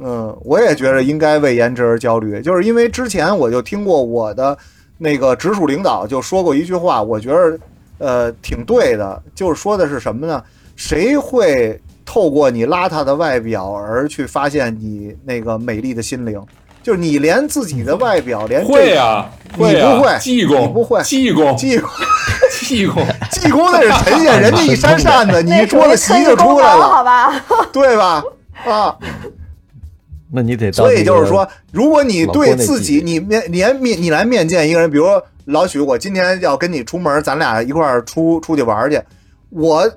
[0.00, 4.56] 嗯，我也觉得应该为颜值而焦虑，就是因为之前我就听过我的
[4.98, 7.58] 那个直属领导就说过一句话，我觉得
[7.98, 10.42] 呃挺对的，就是说的是什么呢？
[10.76, 16.40] 谁会透过你邋遢的外表而去发现你那个美丽的心灵？
[16.82, 21.90] 就是你连自己的外表，连这会啊，你会啊，不会济公，你不会济公，济公，
[22.52, 27.42] 济公， 济公那是神仙， 人家一扇扇子，你一桌子席就出来特异功能好了，吧？
[27.72, 28.22] 对吧？
[28.64, 28.96] 啊，
[30.30, 39.00] 那你得到所以就是说，如果你对自己，你面连面你来面见一个人，比如说老许，我今天要跟你出门，咱俩一块儿出出去玩去，
[39.50, 39.90] 我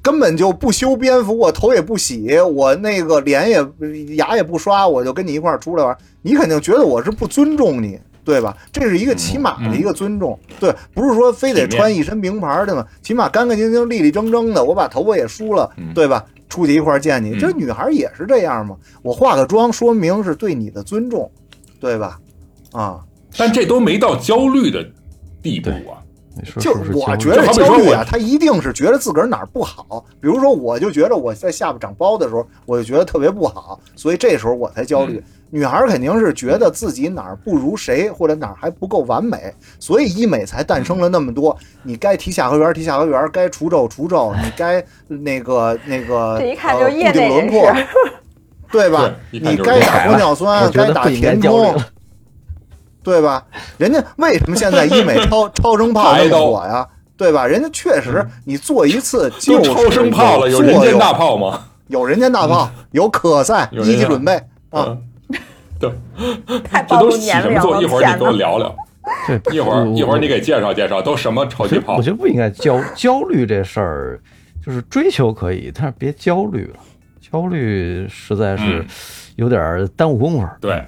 [0.00, 8.00] 根本就不修边幅，我头也不洗，我那个脸也牙也不刷，我就跟你一块儿出来玩，你肯定觉得我是不尊重你。
[8.24, 8.56] 对吧？
[8.72, 16.24] 这是一个起码的一个尊重，对，不是说非得穿一身名牌的嘛，起码干干净净、立立正正的，我把头发也梳了，嗯对吧？
[16.48, 18.76] 出去一块儿见你，嗯这女孩也是这样嘛。
[19.02, 21.28] 我化个妆，说明是对你的尊重，
[21.80, 22.16] 对吧？
[22.70, 23.00] 啊，
[23.36, 24.84] 但这都没到焦虑的
[25.42, 25.98] 地步啊。
[26.34, 30.02] 你说就是我觉得焦虑啊，他一定是觉得自个儿哪儿不好。
[30.18, 35.18] 比如说，我就觉得我在下巴长包的时候，我就觉得特别不好，所以这时候我才焦虑。
[35.18, 41.54] 嗯女孩儿肯定是觉得自己哪儿不如谁，或者哪儿还不够完美，所以医美才诞生了那么多。
[41.82, 47.86] 你该提下颌缘儿提下颌缘儿，该除皱除皱，你该那个那个这一看呃就轮廓，士。
[48.70, 49.14] 对吧？
[49.30, 51.74] 对你该打玻尿酸，该打填充
[53.02, 53.44] 对吧？
[53.78, 56.86] 人家为什么现在医美 超超声炮那么火呀？
[57.16, 57.46] 对吧？
[57.46, 61.64] 人家确实，你做一次就超声炮了，有人间大炮吗？
[61.88, 64.34] 有人间大炮，有可赛，有人间一级准备
[64.70, 64.86] 啊。
[64.88, 65.02] 嗯，
[65.78, 65.92] 对，
[66.88, 67.82] 这都洗露年龄什么做？
[67.82, 68.32] 一，会儿你给我！
[68.32, 68.74] 聊聊，
[69.26, 74.20] 对，一会儿一会儿你给介绍介绍，都什么超级炮我觉得不应该焦焦虑这事儿，
[74.64, 76.76] 就是追求可以，但是别焦虑了。
[77.20, 78.86] 焦虑实在是嗯
[79.36, 80.46] 有点耽误功夫。
[80.60, 80.82] 对，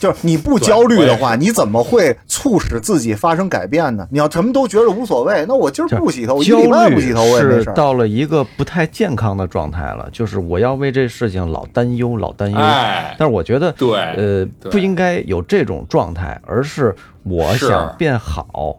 [0.00, 4.08] 就是你不焦虑的话，你怎么会促使自己发生改变呢？
[4.10, 7.74] 你要什么都觉得无所谓，那我今儿不洗头，我礼拜不洗头我也没是事儿。
[7.74, 12.58] 到了一个不太健康的状态了，就是我要为这事情老担忧，老担忧。
[12.58, 18.78] 哎，但是我觉得，对呃，不应该有这种状态，而是我想变好，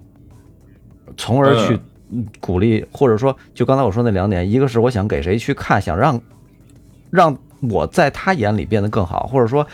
[1.16, 6.20] 从而去嗯鼓励，或者说，就刚才我说那两点，一个是我想给谁去看，想让
[7.12, 7.38] 让
[7.70, 9.68] 我在他眼里变得更好，或者说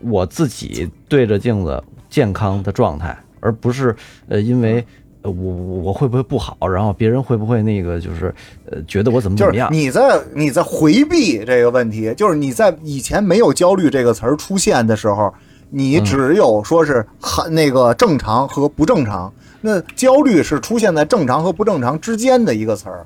[0.00, 3.94] 我自己对着镜子健康的状态，而不是
[4.28, 4.84] 呃因为。
[5.20, 6.56] 呃，我我我会不会不好？
[6.68, 8.32] 然后别人会不会那个就是
[8.70, 9.68] 呃觉得我怎么怎就是么样？
[9.72, 15.34] 你在你在回避这个问题，就是你在以前没有焦虑这个词儿出现的时候，
[15.70, 19.32] 你只有说是很那个正常和不正常。
[19.60, 23.04] 那焦虑是出现在正常和不正常之间的一个词儿，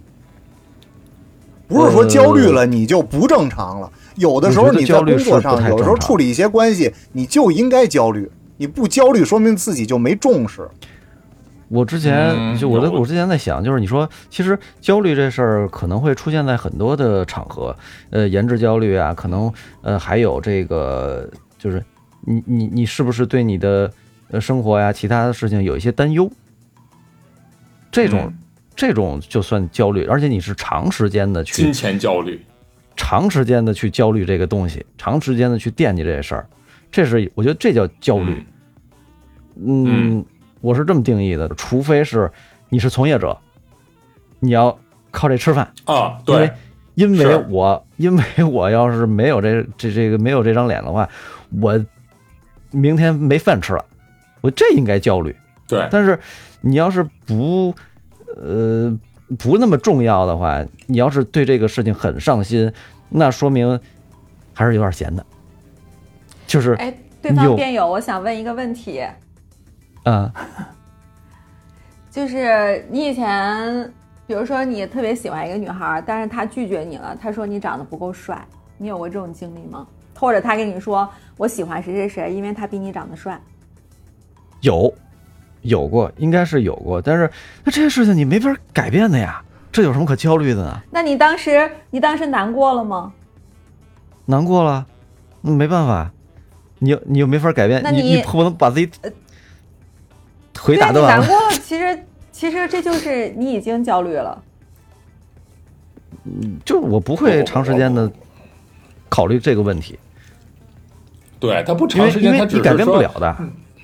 [1.66, 3.90] 不是说焦虑了你就不正常了。
[4.22, 8.30] 有的时候你在焦虑是不工作上，有的时候处理一些关系，你就应该焦虑。
[8.56, 10.68] 你不焦虑，说明自己就没重视。
[11.68, 17.74] 我之前嗯就我的我之前在想，就是你说，其实焦虑这事儿可能会出现在很多的场合，
[18.10, 21.82] 呃，颜值焦虑啊，可能呃还有这个就是
[22.26, 23.90] 你你你是不是对你的
[24.30, 26.30] 呃生活呀、其他的事情有一些担忧？
[27.90, 28.38] 这种、嗯
[28.74, 32.40] 这种就算焦虑，而且你是长时间的去金钱焦虑，
[32.97, 36.47] 长时间的去焦虑这个东西，长时间的去惦记这事儿，
[36.90, 38.45] 这是我觉得这叫焦虑。
[39.64, 40.24] 嗯，
[40.61, 42.30] 我是这么定义的，除非是
[42.70, 43.36] 你是从业者，
[44.40, 44.78] 你要
[45.11, 46.55] 靠这吃饭，啊，因为对，
[46.95, 51.09] 因为我 因为我要是没有这这这个没有这张脸的话，
[51.61, 51.78] 我
[52.70, 53.84] 明天没饭吃了，
[54.40, 55.36] 我这应该焦虑。
[55.68, 56.18] 对，但是
[56.61, 57.74] 你要是不
[58.36, 58.99] 呃
[59.38, 62.72] 不那么重要的话，你要是对这个事情很上心，
[63.08, 63.78] 那说明
[64.52, 65.24] 还是有点闲的，
[66.46, 69.04] 就是哎，对方辩友，我想问一个问题，
[70.04, 70.30] 嗯、
[72.10, 73.92] 就是你以前，
[74.26, 78.44] 比如说你特别喜欢一个女孩，但是她拒绝你了，她说你长得不够帅，
[78.76, 79.86] 你有过这种经历吗？
[80.14, 83.40] 或者她跟你说我喜欢谁谁谁，因为他比你长得帅。
[84.60, 84.92] 有
[85.62, 87.30] 有过，应该是有过，但是
[87.64, 89.42] 那这些事情你没法改变的呀，
[89.72, 90.80] 这有什么可焦虑的呢？
[90.90, 93.12] 那你当时你当时难过了吗？
[94.26, 94.86] 难过了，
[95.42, 96.12] 嗯没办法，
[96.78, 98.86] 你又你又没法改变，你那你不能把自己
[100.52, 101.24] 腿对啊，打断了。
[101.24, 104.42] 你难过，其实其实这就是你已经焦虑了。
[106.24, 108.10] 嗯就我不会长时间的
[109.08, 109.98] 考虑这个问题，
[111.40, 113.36] 对他不长时间，因为他只是你改变不了的。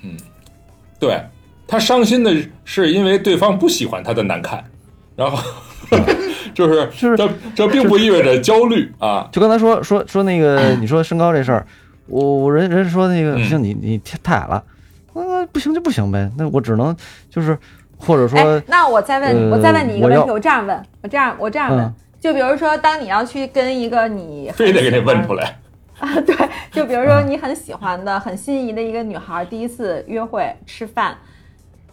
[0.03, 0.17] 嗯
[0.97, 1.21] 对
[1.69, 4.63] 他伤心的是因为对方不喜欢他的难看，
[5.15, 5.37] 然后
[6.53, 11.65] 就是就是这这并不意味着焦虑啊，就刚才说说说那个，你说身高这事儿，
[12.07, 14.63] 我我人人说那个嗯不行，你你太太矮了，
[15.13, 16.95] 那不行就不行呗，那我只能
[17.29, 17.57] 就是
[17.97, 25.25] 或者说哎，那我再问我再问你一个问题，我这样问，我这样我这样问，嗯就比如说，当你要去跟一个你非得给你问。
[25.25, 25.57] 出来。
[25.99, 26.35] 啊，对，
[26.69, 31.17] 就比如说你很喜欢的、很心仪的一个女孩，第一次约会吃饭，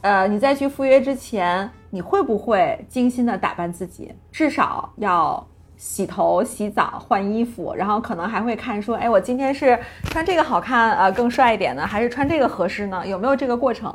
[0.07, 4.15] 呃，你在去赴约之前，你会不会精心的打扮自己？
[4.31, 5.45] 至少要
[5.77, 13.05] 洗头、洗澡、换衣服，然后可能还会看说，哎，我今天是穿这个好看，呃，更帅一点呢，还是穿这个合适呢？
[13.05, 13.93] 有没有这个过程？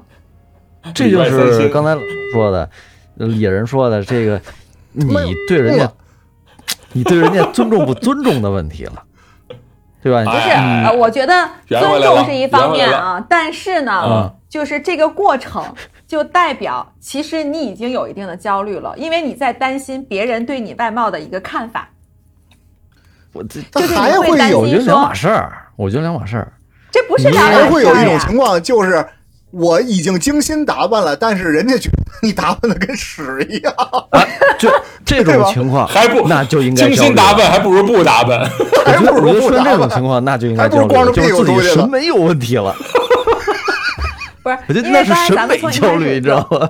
[0.93, 1.97] 这就是刚才
[2.34, 2.70] 说的，
[3.18, 4.41] 呃野人说的这个，
[4.91, 5.89] 你对人家，
[6.91, 9.01] 你对人家尊重不尊重的问题了，
[10.03, 10.26] 对吧？
[10.26, 15.64] 不不是，哎呃，我觉得尊重是一方面啊，但是呢，嗯就是这个过程
[16.12, 21.88] 就代表其实你已经有一定的焦虑了，因为你在担心别人对你外貌的一个看法。
[23.32, 26.51] 我这就是他还会有我觉得心，两码事儿，我觉得两码事儿。
[26.91, 28.03] 这不是你两码事还会有一。
[28.03, 29.07] 种情况，就是
[29.51, 33.74] 我已经精心打扮了，但是人家觉得你打扮的跟屎一样。
[34.59, 34.70] 就
[35.05, 38.41] 这种情况，还不那就应该精焦虑了心打扮，还不如不打扮。
[38.41, 42.76] 我觉得我觉得出现这不打扮种情况，那就应该还不焦虑了，如光着屁就是自己股出去审美有问题了。
[44.44, 46.70] 不是，我觉得因为那是审刚才咱们美焦虑，你知道吗？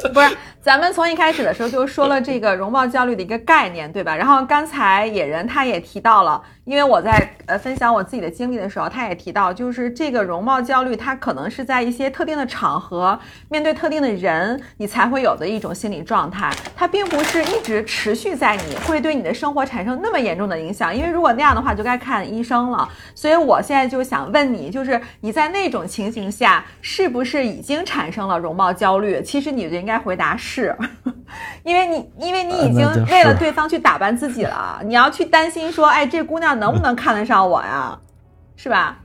[0.14, 4.16] 不是，咱们从一开始的时候就说了这个容貌焦虑的一个概念，对吧？
[4.16, 13.18] 然后刚才野人他也提到了，因为我在呃分享我自己的经历的时候，他也提到，就是这个容貌焦虑，它可能是在一些特定的场合，
[13.48, 20.94] 面对特定的人，你才会有的一种心理状态，它并不是一直持续在你，会对你的生活产生那么严重的影响。
[20.94, 22.88] 因为如果那样的话，就该看医生了。
[23.16, 29.20] 所以我现在就想问你，就是你在那种情形下，是不是已经产生了容貌焦虑？
[29.22, 30.76] 其实你就应该回答是，
[31.64, 37.98] 因为你因为你已经为了对方去打扮自己了，你要去担心说，哎，这姑娘能不能看得上我呀？
[38.54, 38.98] 是吧？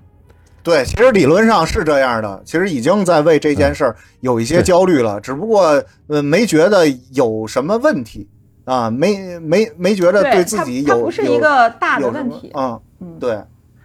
[0.61, 8.27] 对，其实理论上是这样的，其实已经在为这件事儿有一些焦虑了，只不过呃没觉得有什么问题
[8.65, 12.49] 啊，没没没觉得对，自己有不是一个大的有问题。
[12.55, 13.39] 啊，嗯对，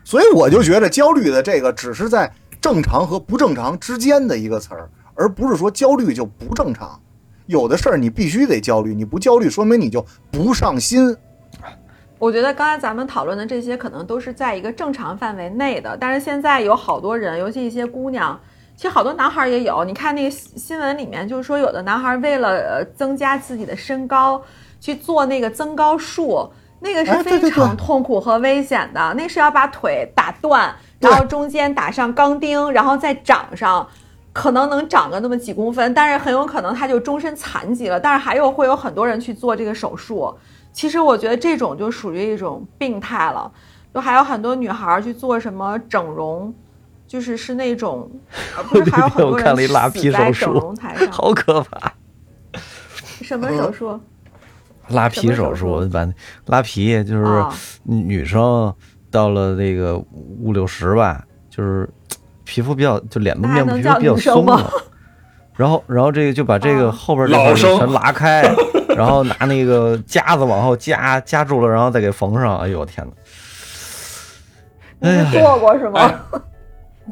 [0.04, 6.98] 所以我就觉得焦虑的这个只是在正常和不正常之间的一个词儿，而不是说焦虑就不正常。
[7.46, 11.14] 有的事儿你必须得焦虑，你不焦虑，说明你就不上心。
[12.20, 18.38] 我觉得刚才咱们讨论的这些可能都是在一个正常范围内的，但是现在有好多人，尤其一些姑娘，
[18.76, 19.82] 其实好多男孩也有。
[19.84, 24.42] 你看那个新新闻里面，就是说有的男孩为了呃增加自己的身高，
[24.78, 26.46] 去做那个增高术，
[26.80, 33.88] 那个是非常痛苦和危险的，那是要把腿打断，然后中间打上钢钉，然后再长上。
[34.32, 37.98] 可能能长个那么几公分，但是很有可能他就终身残疾了。
[37.98, 40.32] 但是还有会有很多人去做这个手术，
[40.72, 43.50] 其实我觉得这种就属于一种病态了。
[43.92, 46.54] 就还有很多女孩儿去做什么整容，
[47.08, 48.08] 就是是那种，
[48.56, 51.92] 呃不是 还有很多我看了一人拉皮死在整手术容台上， 好可怕！
[53.22, 53.98] 什么手术？
[54.90, 56.08] 拉皮手术术，把
[56.46, 57.52] 拉皮就是啊
[57.82, 58.72] 女生
[59.10, 61.88] 到了那个五六十吧，就是
[62.44, 64.70] 皮肤比较就脸部面部皮肤比较松了，
[65.60, 68.42] 然后然后这个就把这个啊后边这块儿老生全拉开，
[68.96, 72.58] 然后拿那个夹子往后夹夹住了，然后再给缝上。
[72.60, 73.12] 哎呦我天哪！
[75.06, 76.18] 哎呀你做过是吗？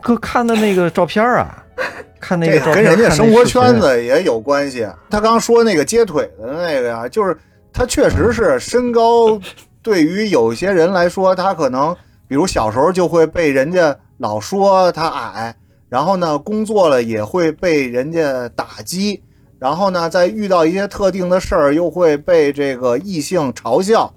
[0.01, 1.63] 哥看的那个照片啊，
[2.19, 4.89] 看那个照片，个跟人家生活圈子也有关系。
[5.11, 7.37] 他刚说那个接腿的那个呀，就是
[7.71, 9.39] 他确实是身高，
[9.83, 11.95] 对于有些人来说，他可能
[12.27, 15.55] 比如小时候就会被人家老说他矮，
[15.89, 19.23] 然后呢，工作了也会被人家打击，
[19.59, 24.13] 然后呢，在遇到一些特定的事儿又会被这个异性嘲笑。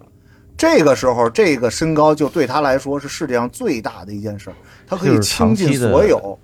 [0.57, 4.55] 这个时候，这个身高就对他来说是世界上最大的一件事儿，
[4.86, 6.38] 他可以倾尽所有。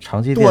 [0.00, 0.44] 长期对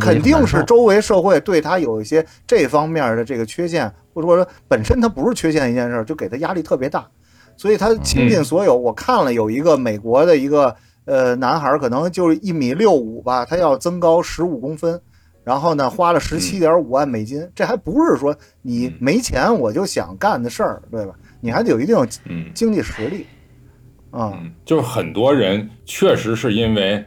[0.00, 7.06] 肯定是周围社会对他有一些这方面的这个缺陷，或者说本身他不是缺陷一件事儿，就给他压力特别大，
[7.56, 8.76] 所以他倾尽所有。
[8.76, 10.74] 我看了有一个美国的一个
[11.04, 15.00] 呃男孩，可能就是一米六五吧，他要增高十五公分，
[15.44, 21.14] 然后呢花了十七点五万美金，这还不是说你嗯没钱我就想干的事儿，对吧？
[21.40, 21.96] 你还得有一定
[22.26, 23.26] 嗯经济实力
[24.10, 24.32] 啊。
[24.40, 27.04] 嗯，就是很多人确实是因为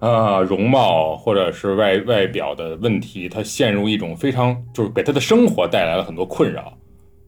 [0.00, 6.72] 啊、容貌或者是外外表的问题，他陷入一种非常就是给他的生活带来了很多困扰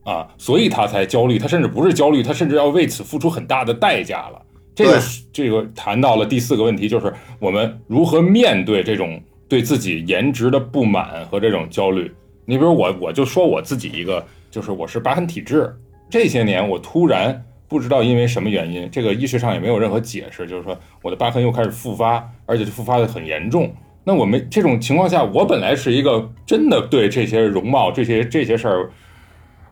[0.04, 1.38] 啊，所以他才焦虑。
[1.38, 4.40] 他甚至不是焦虑，他甚至要为此付出很大的代价了。
[4.74, 5.00] 这个对
[5.32, 12.10] 这个谈到了第四个问题，就是我们如何面对这种对自己颜值的不满和这种焦虑。
[12.44, 15.74] 你比如我，我就说我自己一个，就是我是疤痕体质，
[16.10, 23.72] 这些年我突然不知道因为什么原因，这个医学上也没有任何解释，就是说我的疤痕又开始复发，而且复发的很严重。
[24.04, 28.90] 那我们这种情况下，我本来是一个真的对这些容貌、这些这些事儿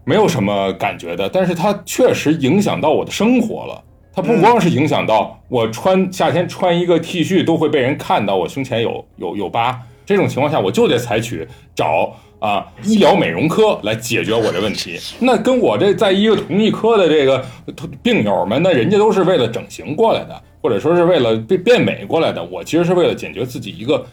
[0.04, 3.82] 没有什么感觉的，但是它确实影响到我的生活了。
[4.12, 14.98] 它不光是影响到我穿夏天穿一个 T 恤都会被人看到我胸前有有有疤，这种情况下我就得采取找啊医疗美容科来解决我这问题。
[15.20, 17.44] 那跟我这在一个同一科的这个
[18.02, 22.42] 病友们，那人家都是为了整形过来的，或者说是为了变变美过来的。
[22.42, 24.04] 我其实是为了解决自己一个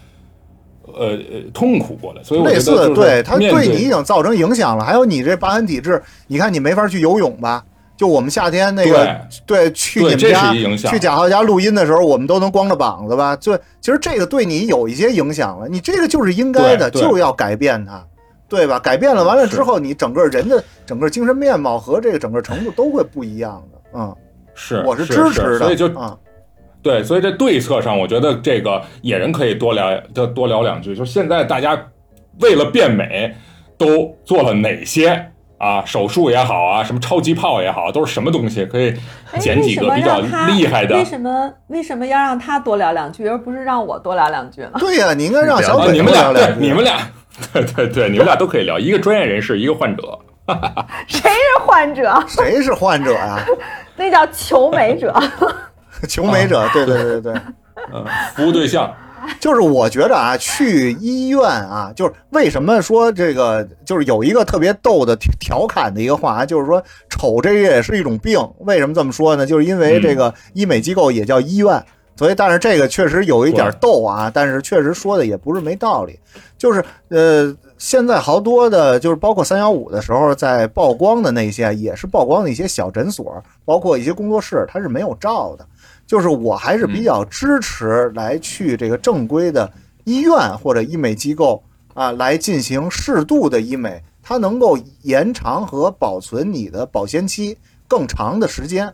[0.86, 4.86] 呃呃痛苦过来，所以我觉类似对他对你已经造成影响了。
[4.86, 7.66] 还有你这疤痕体质，你看你没法去游泳吧？
[7.98, 13.36] 就我们夏天那个，对，去你这们家去贾浩家录音的时候，我们都能光着膀子吧？
[13.36, 18.06] 就其实这个对你有一些影响了，你这个就是应该的，就要改变它，
[18.48, 18.80] 对吧？
[18.80, 23.82] 改变了，完了之后，你整个人的整个精神面貌和这个整个程度都会不一样的。
[23.96, 24.16] 嗯，
[24.54, 26.16] 是我是是支持的，所以就啊，
[26.84, 30.96] 对，所以这对策上，我觉得这个野人可以多聊多多聊两句。
[30.96, 31.76] 就现在大家
[32.42, 33.36] 为了变美，
[33.78, 35.84] 都做了哪些啊？
[35.86, 38.66] 手术也好啊，什么超级炮也好，都是什么东西？
[38.66, 38.94] 可以
[39.32, 41.06] 哎捡几个比较厉害的为。
[41.06, 44.72] 什么为什么要让他多聊两句，而不是让我多聊两句呢？
[44.80, 46.98] 对呀、你应该让小啊，你们俩你们俩，
[47.54, 50.20] 对对对，你们俩都可以聊，一个专业人士，一个患者。
[51.08, 52.24] 谁是患者？
[52.28, 53.38] 谁是患者呀、
[53.98, 55.14] 那叫求美者。
[56.08, 57.42] 求美者，对对对对对。
[57.94, 58.06] 嗯，
[58.36, 58.94] 服务对象，
[59.40, 68.40] 就是我觉得啊，去医院啊，就是为什么说这个，就是有一个特别逗的调侃的一个话，就是说丑这也是一种病。
[68.60, 69.46] 为什么这么说呢？
[69.46, 71.84] 就是因为这个医美机构也叫医院，
[72.16, 76.20] 所以但是这个确实有一点逗啊，但是确实说的也不是没道理。
[76.58, 85.66] 就是呃，现在好多的，就是包括三幺五的时候在曝光的那些，也是曝光的一些小诊所，包括一些工作室，它是没有照的。
[86.08, 89.72] 就是我还是比较支持来去这个正规的
[90.06, 91.62] 医院或者医美机构
[91.94, 98.92] 啊，来进行适度的医美，它能够延长和保存你的保鲜期更长的时间。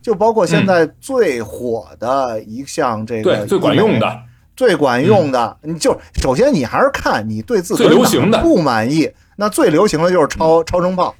[0.00, 4.20] 就包括现在最火的一项这个对，最管用的，
[4.54, 8.42] 最管用的，你就首先你还是看你对自己最流行的。
[8.42, 11.14] 不满意，那最流行的就是超超声炮，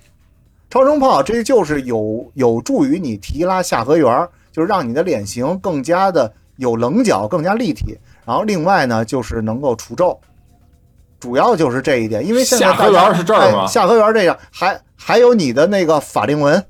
[0.68, 7.98] 超声炮这就是有有助于你提拉下颌缘儿，就是让你的脸型更加的有棱角，更加立体。
[8.24, 10.20] 然后另外呢，就是能够除皱，
[11.18, 16.64] 主要就是这一点，因为现在下颌缘是这儿吗哎下颌缘这样还还有你的那个法令纹。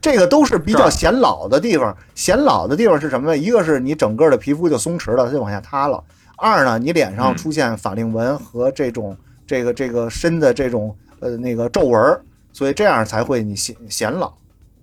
[0.00, 3.36] 这个都是比较显老的地方，显老的地方是什么呢？
[3.36, 6.00] 一个是你整个的皮肤就松弛了，它就往下塌了；
[6.36, 12.20] 二呢，你脸上嗯出现法令纹和这种这个这个深的这种呃那个皱纹，
[12.52, 14.32] 所以这样才会你显显老，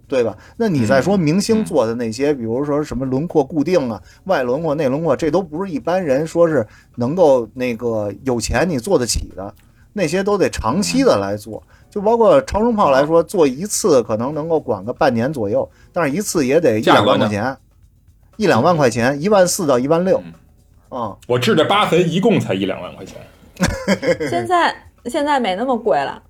[0.08, 0.38] 对吧？
[0.58, 9.54] 那你再说明星做的那些，比如说什么轮廓固定啊、外轮廓、内轮廓，这都不是一般人说是能够那个有钱你做得起的，
[9.94, 11.64] 那些都得长期的来做。
[11.90, 17.58] 就包括超声炮来说，做一次可能能够管个半年左右，但是一次也得一两万块钱，
[18.36, 20.22] 一两万块钱，一万四到一万六，
[20.90, 23.16] 啊、我治这疤痕一共才一两万块钱。
[24.30, 24.76] 现在
[25.06, 26.22] 现在没那么贵了，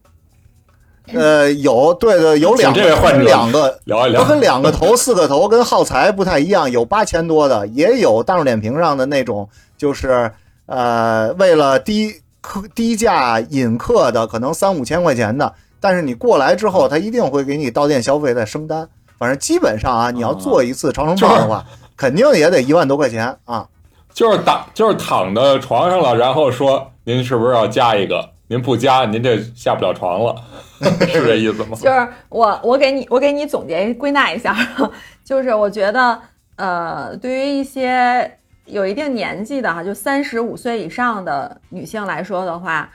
[1.14, 9.48] 呃，有对对，有两个这位患者两个，聊一聊它分两个头、四个头，跟耗材不太一样，有八千多的，也有大众点评上的那种，
[9.78, 10.32] 就是
[10.66, 18.88] 呃，为了低客低价引客的，可能三五千块钱的，但是你过来之后，他一定会给你到店消费再升单。
[19.18, 21.64] 反正基本上啊，你要做一次长城炮的话，
[21.96, 23.66] 肯定也得一万多块钱啊。
[24.14, 28.30] 就是打就是躺在床上了，然后说您是不是要加一个？
[28.48, 30.36] 您不加，您这下不了床了，
[31.08, 31.76] 是这意思吗？
[31.78, 34.56] 就是我我给你我给你总结归纳一下，
[35.26, 36.22] 就是我觉得
[36.58, 42.88] 呃，对于一些有一定年纪的哈，就三十五岁以上的女性来说的话，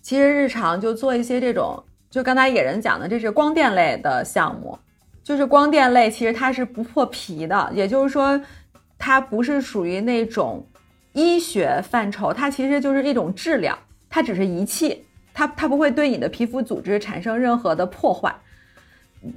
[0.00, 4.78] 其实日常就做一些这种，就刚才野人讲的，这是光电类的项目，
[5.22, 8.40] 就是光电类其实它是不破皮的，也就是说，
[8.98, 10.66] 它不是属于那种
[11.12, 13.78] 医学范畴，它其实就是一种治疗。
[14.14, 18.32] 它只是仪器，它它不会对你的皮肤组织产生任何的破坏，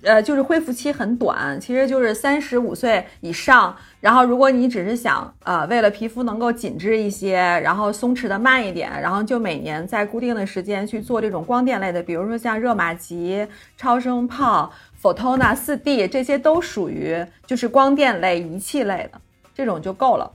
[0.04, 3.76] 呃，就是恢复期很短，其实就是三十五岁以上。
[4.00, 13.48] 然后，如果你只是想呃，为了皮肤能够紧致一些，然后松弛的慢一点，然后就每年在固定的时间去做这种光电类的，比如说像热玛吉、
[13.78, 14.72] 超声炮、
[15.02, 19.20] Photona 四 D，这些都属于就是光电类仪器类的，
[19.56, 20.32] 这种就够了。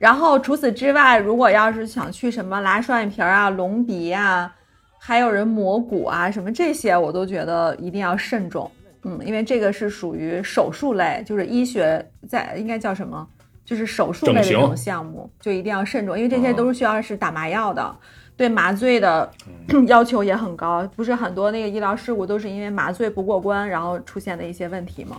[0.00, 4.50] 然后除此之外，如果要是想去什么拉双眼皮啊、隆鼻啊，
[4.98, 8.68] 还有人磨骨啊，什么这些，我都觉得一定要慎重。
[9.02, 13.28] 嗯，因为这个是属于手术类，就是医学在应该叫什么，
[13.62, 17.94] 就是手术类的这种项目，就一定要慎重，因为这些都是需要是打麻药的，
[18.38, 19.30] 对麻醉的
[19.86, 20.82] 要求也很高。
[20.96, 25.18] 不是很多那个医疗事故都是因为麻醉不过关，然后出现的一些问题吗？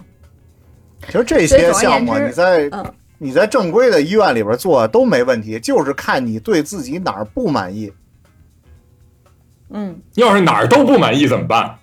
[1.05, 2.83] 其实这些项目你在嗯。
[3.23, 7.93] 你在正规的医院里边做都没问题，就是看你对自己哪儿不满意。
[9.69, 11.77] 嗯，要是哪儿都不满意怎么办？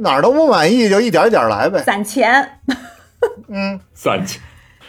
[0.00, 2.58] 哪儿都不满意就一点一点来呗，攒钱。
[3.46, 4.42] 嗯， 攒钱，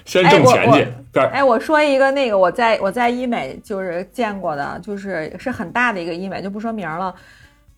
[0.06, 0.88] 先挣钱去。
[1.14, 7.14] 对，哎，我说一个那个，我在我在医美就是见过的，就是是很大的一个医美，就不说名了。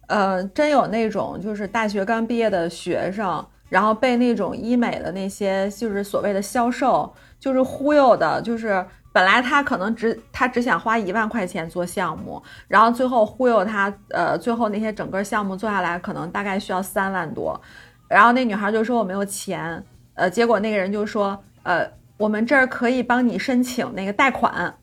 [0.07, 7.13] 呃，真有那种就是大学刚毕业的学生，然后被那种医美的那些就是所谓的销售。
[7.39, 17.59] 就是忽悠的，就是本来他可能只他只想花一万块钱做项目，然后最后忽悠他，呃，最后那些整个项目做下来可能大概需要三万多，
[18.07, 19.83] 然后那女孩就说我没有钱，
[20.15, 24.73] 呃，结果那个人就说，呃，我们这儿可以帮你申请那个贷款，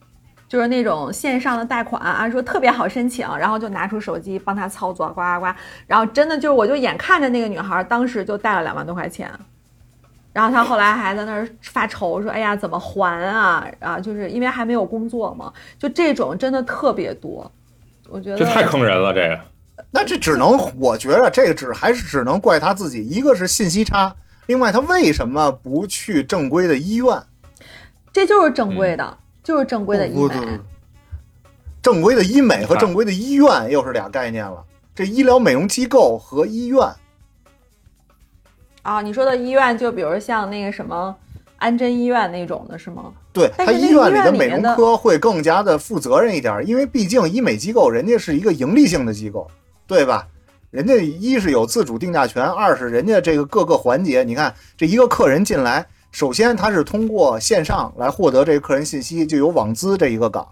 [0.47, 5.47] 就是那种线上的贷款啊，说特别好申请，然后就拿出手机帮他操作，呱呱呱，
[5.87, 9.29] 然后真的就是我就眼看着那个女孩当时就贷了两万多块钱。
[10.35, 13.65] 然后他后来还在那儿发愁，说：“哎呀，怎么还啊？
[13.79, 15.53] 啊，就是因为还没有工作嘛。
[15.79, 17.49] 就这种真的特别多，
[18.09, 19.13] 我觉得这太坑人了。
[19.13, 19.39] 这个，
[19.91, 23.01] 那这只能，我觉得这个只还是只能怪他自己。
[23.07, 24.13] 一个是信息差，
[24.47, 27.17] 另外他为什么不去正规的医院？
[28.11, 30.59] 这就是正规的，就是正规的医美。
[31.81, 34.61] 正规的医美和正规的医院又是俩概念了。
[34.93, 36.79] 这医疗美容机构和医院。
[38.85, 41.13] 啊，你说的医院就比如像那个什么
[41.57, 43.05] 安贞医院那种的是吗？
[43.33, 49.49] 对，他医院里的美容科会更加的负责任一点，因为毕竟医美机构人家是一个盈利性的机构，
[49.87, 50.27] 对吧？
[50.69, 60.47] 人家一是有自主定价权，二是人家这个各个环节，你看这一个客人进来，首先他是通过线上来获得这个客人信息，就有网资这一个岗，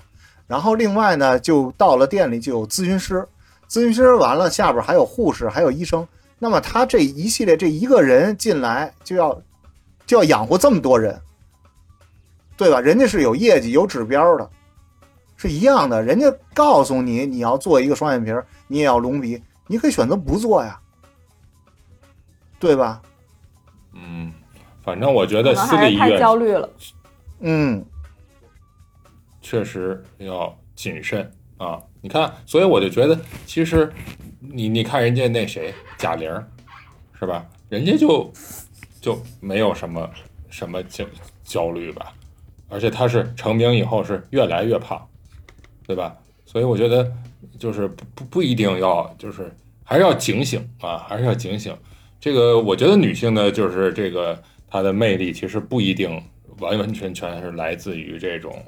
[0.48, 3.24] 然后另外呢，就到了店里就有咨询师，
[3.70, 6.08] 咨询师完了下边还有护士，还有医生。
[6.44, 9.41] 那么他这一系列这一个人进来就要
[10.06, 11.18] 就要养活这么多人，
[12.58, 12.82] 对吧？
[12.82, 14.50] 人家是有业绩有指标的，
[15.38, 16.04] 是一样的。
[16.04, 18.34] 人家告诉你你要做一个双眼皮，
[18.68, 20.78] 你也要隆鼻，你可以选择不做呀，
[22.60, 23.02] 对吧？
[23.94, 24.30] 嗯，
[24.84, 26.70] 反正我觉得私立医院太焦虑了。
[27.39, 27.86] 嗯，
[29.39, 31.82] 确实要谨慎啊。
[32.04, 33.91] 你看，所以我就觉得其实。
[34.45, 36.30] 你你看人家那谁贾玲，
[37.18, 37.43] 是吧？
[37.70, 38.32] 人家就
[38.99, 40.08] 就没有什么
[40.49, 41.06] 什么焦
[41.45, 42.14] 焦虑吧，
[42.68, 45.01] 而且她是成名以后是越来越胖，
[45.88, 46.16] 对吧？
[46.45, 47.10] 所以我觉得
[47.58, 49.49] 就是不不不一定要就是
[49.84, 51.76] 还是要警醒啊，还是要警醒。
[52.20, 56.22] 这个我觉得女性呢，就是这个她的魅力其实不一定
[56.60, 58.62] 完完全全是来自于这种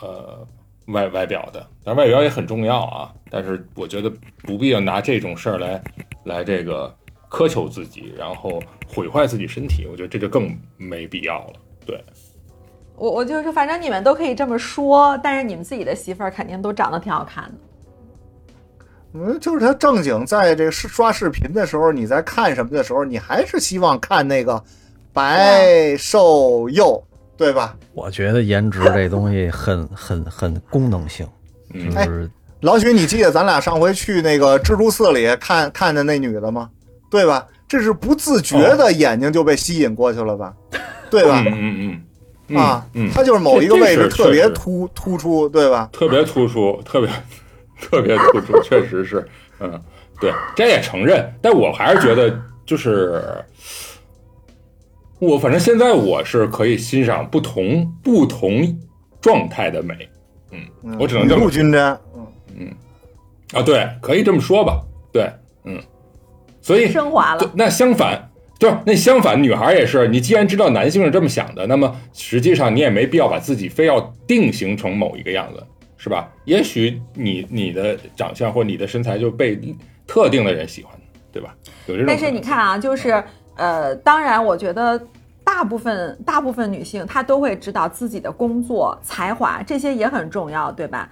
[0.00, 0.46] 呃。
[0.92, 3.12] 外外表的，但外表也很重要啊。
[3.30, 4.10] 但是我觉得
[4.42, 5.82] 不必要拿这种事儿来
[6.24, 6.94] 来这个
[7.28, 9.86] 苛求自己，然后毁坏自己身体。
[9.90, 11.52] 我觉得这就更没必要了。
[11.86, 12.04] 对，
[12.96, 17.54] 我我就是反正你们都可以这么说，但是你们自己的媳妇儿肯定都长得挺好看的。
[19.12, 24.62] 嗯，就是他正经在这个刷视频的时候，你在看什么的时候，你还是希望看那个
[25.12, 27.02] 白瘦幼。
[27.40, 27.74] 对吧？
[27.94, 31.26] 我觉得颜值这东西很 很很功能性，
[31.72, 32.30] 就是
[32.60, 36.68] 老许，你记得咱俩上回去那个蜘蛛寺里看看的那女的吗？
[37.10, 37.46] 对吧？
[37.66, 40.52] 这是不自觉的眼睛就被吸引过去了吧，
[41.10, 41.40] 对吧？
[41.40, 42.02] 嗯嗯嗯
[42.48, 45.88] 嗯啊，嗯，它就是某一个位置特别突突出，对吧？
[45.94, 47.08] 特别突出，特别
[47.80, 49.26] 特别突出， 确实是，
[49.60, 49.80] 嗯，
[50.20, 53.24] 对，这也承认，但我还是觉得就是。
[55.20, 58.76] 我反正现在我是可以欣赏不同不同
[59.20, 59.94] 状态的美，
[60.50, 62.00] 嗯，嗯我只能这么雨露均沾，
[62.56, 62.74] 嗯，
[63.52, 64.80] 啊，对，可以这么说吧，
[65.12, 65.30] 对，
[65.64, 65.78] 嗯，
[66.62, 67.52] 所以升华了。
[67.54, 75.62] 那相反，就是那相反，女孩也是，你既然知道男性是这么想的，那么实际上你也没必要把自己非要定型成某一个样子，
[75.98, 76.32] 是吧？
[76.46, 79.60] 也许你你的长相或你的身材就被
[80.06, 80.98] 特定的人喜欢，
[81.30, 81.54] 对吧？
[81.86, 82.18] 有这种但。
[82.18, 83.22] 是你看啊，就是
[83.60, 84.98] 呃，当然，我觉得
[85.44, 91.06] 大部分大部分女性她都会知道自己的工作才华这些也很重要，对吧？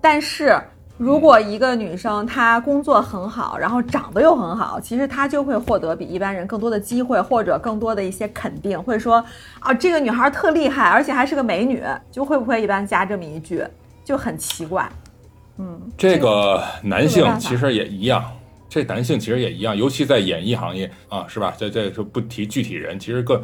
[0.00, 0.58] 但是
[0.98, 9.24] 如果一个女生她工作很好，然后长得又很好，其实她就会获得比一般人更多的机会，或者更多的一些肯定，会说
[9.60, 13.64] 啊，这个女孩特厉害，而且还是个美女，就会不会一般加这么一句，
[14.04, 14.88] 就很奇怪。
[15.58, 18.24] 嗯，这个男性其实也一样，
[18.72, 21.54] 这男性其实也一样，尤其在演艺行业啊，是吧？
[21.58, 23.38] 这这就不提具体人，其实更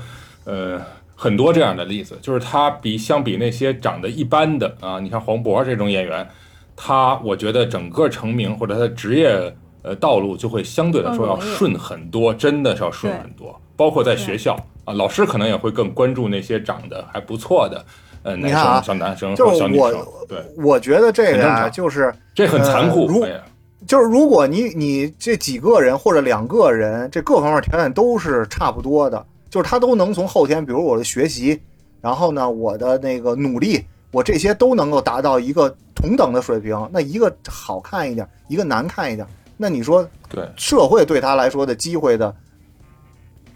[0.44, 0.80] 呃
[1.14, 6.26] 很多这样的例子，就是他比相比那些长得一般的啊，你看黄渤这种演员，
[6.74, 14.54] 他我觉得整个成名或者他的职业呃道路就会相对来说要顺很多，真的是要顺很多，包括在学校
[14.86, 17.84] 啊，老师可能也会更关注那些长得还不错的
[18.22, 23.12] 呃男你看啊生、小男生或就是我小女生，对，我觉得这个就是这很残酷呃。
[23.12, 23.40] 如哎呀
[23.86, 31.60] 就是如果你你这几个人或者两个人，这各方面条件都是差不多的，就是他都能从后天，比如我的学习，
[32.00, 36.88] 然后呢我的那个努力，我这些都能够达到一个同等的水平。
[36.92, 39.26] 那一个好看一点，一个难看一点，
[39.56, 40.46] 那你说对。
[40.56, 42.34] 社会对他来说的机会的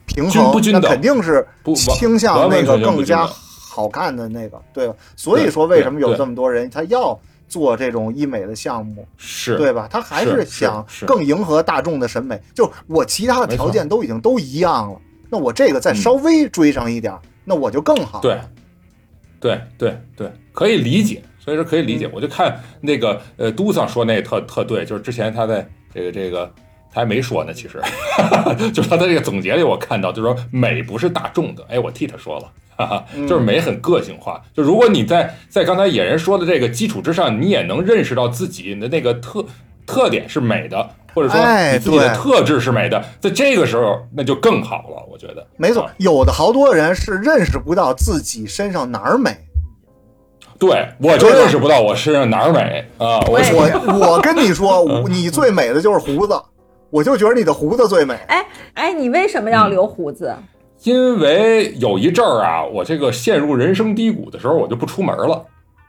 [0.06, 1.46] 平衡，那肯定是
[1.96, 4.94] 倾向那个更加好看的那个，对吧？
[5.16, 7.18] 所以说，为什么有这么多人他要
[7.53, 9.07] 做这种医美的项目？
[9.18, 9.86] 是，对吧？
[9.90, 12.40] 他还是想更迎合大众的审美。
[12.55, 14.98] 就我其他的条件都已经都一样了，
[15.28, 18.20] 那我这个再稍微追上一点儿，那我就更好。
[18.22, 18.40] 对，
[19.38, 22.11] 对对对，可以理解，所以说可以理嗯解。
[22.14, 26.50] 我就看那个呃，都桑说那特特对，就是之前他在这个这个
[26.90, 27.78] 他还没说呢，其实
[28.72, 32.50] 就是他在这个总结里我看到，就是说美不是大众的，哎，我替他说了。
[32.87, 34.41] 哈哈，嗯就是美很个性化。
[34.55, 39.45] 就如果你在在刚才野人说的这个基础之上，你也能认识到自己的那个特
[39.87, 45.47] 特点是美的，或者说哎你自己的特质是美的，在这个时候那就更好了，我觉得。
[45.57, 49.37] 没错啊，有的好多人是认识不到自己身上哪儿美。
[50.59, 53.18] 对，我就认识不到我身上哪儿美啊！
[53.26, 56.41] 我我我 我跟你说， 嗯你最美的就是胡子，
[56.89, 58.14] 我就觉得你的胡子最美。
[58.28, 60.33] 哎哎，你为什么要留胡子？
[60.85, 65.45] 因为有一阵儿啊，我这个陷入人生低谷的时候，我就不出门了。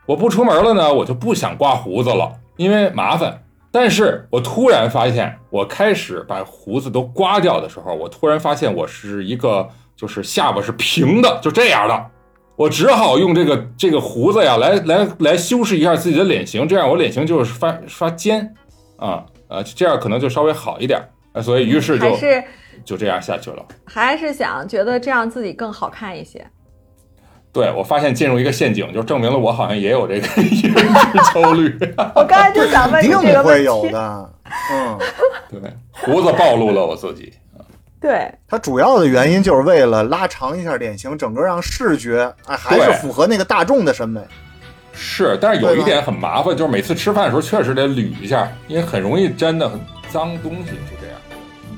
[0.06, 3.42] 我不出门了呢，我就不想刮胡子了，因为麻烦。
[3.72, 12.06] 但是我突然发现，我开始把胡子都刮掉的时候，我突然发现我是一个就是下巴是平的，就这样的。
[12.56, 18.54] 我只好用这个这个胡子呀，来来来修饰一下自己的脸型，这样我脸型就是发发尖
[18.98, 21.02] 啊啊，这样可能就稍微好一点。
[21.42, 22.44] 所以于是就是
[22.84, 23.66] 就这样下去了。
[23.86, 26.46] 还是想觉得这样自己更好看一些？
[27.52, 31.78] 对，我发现进入一个陷阱，就证明了我好像也有这个 认知焦虑。
[32.16, 33.92] 我刚才就想问你这个问会有题。
[33.92, 34.34] 的。
[34.72, 35.00] 嗯，
[35.62, 37.32] 对，胡子暴露了我自己。
[38.02, 44.20] 对，它主要的原因就是为了拉长一下脸型，整个让视觉哎还是符合那个大众的审美。
[44.92, 49.80] 是，但是有一点很麻烦，就是每次吃饭的时候确实得捋一下，因为很容易粘的很
[50.10, 51.03] 脏东西，就。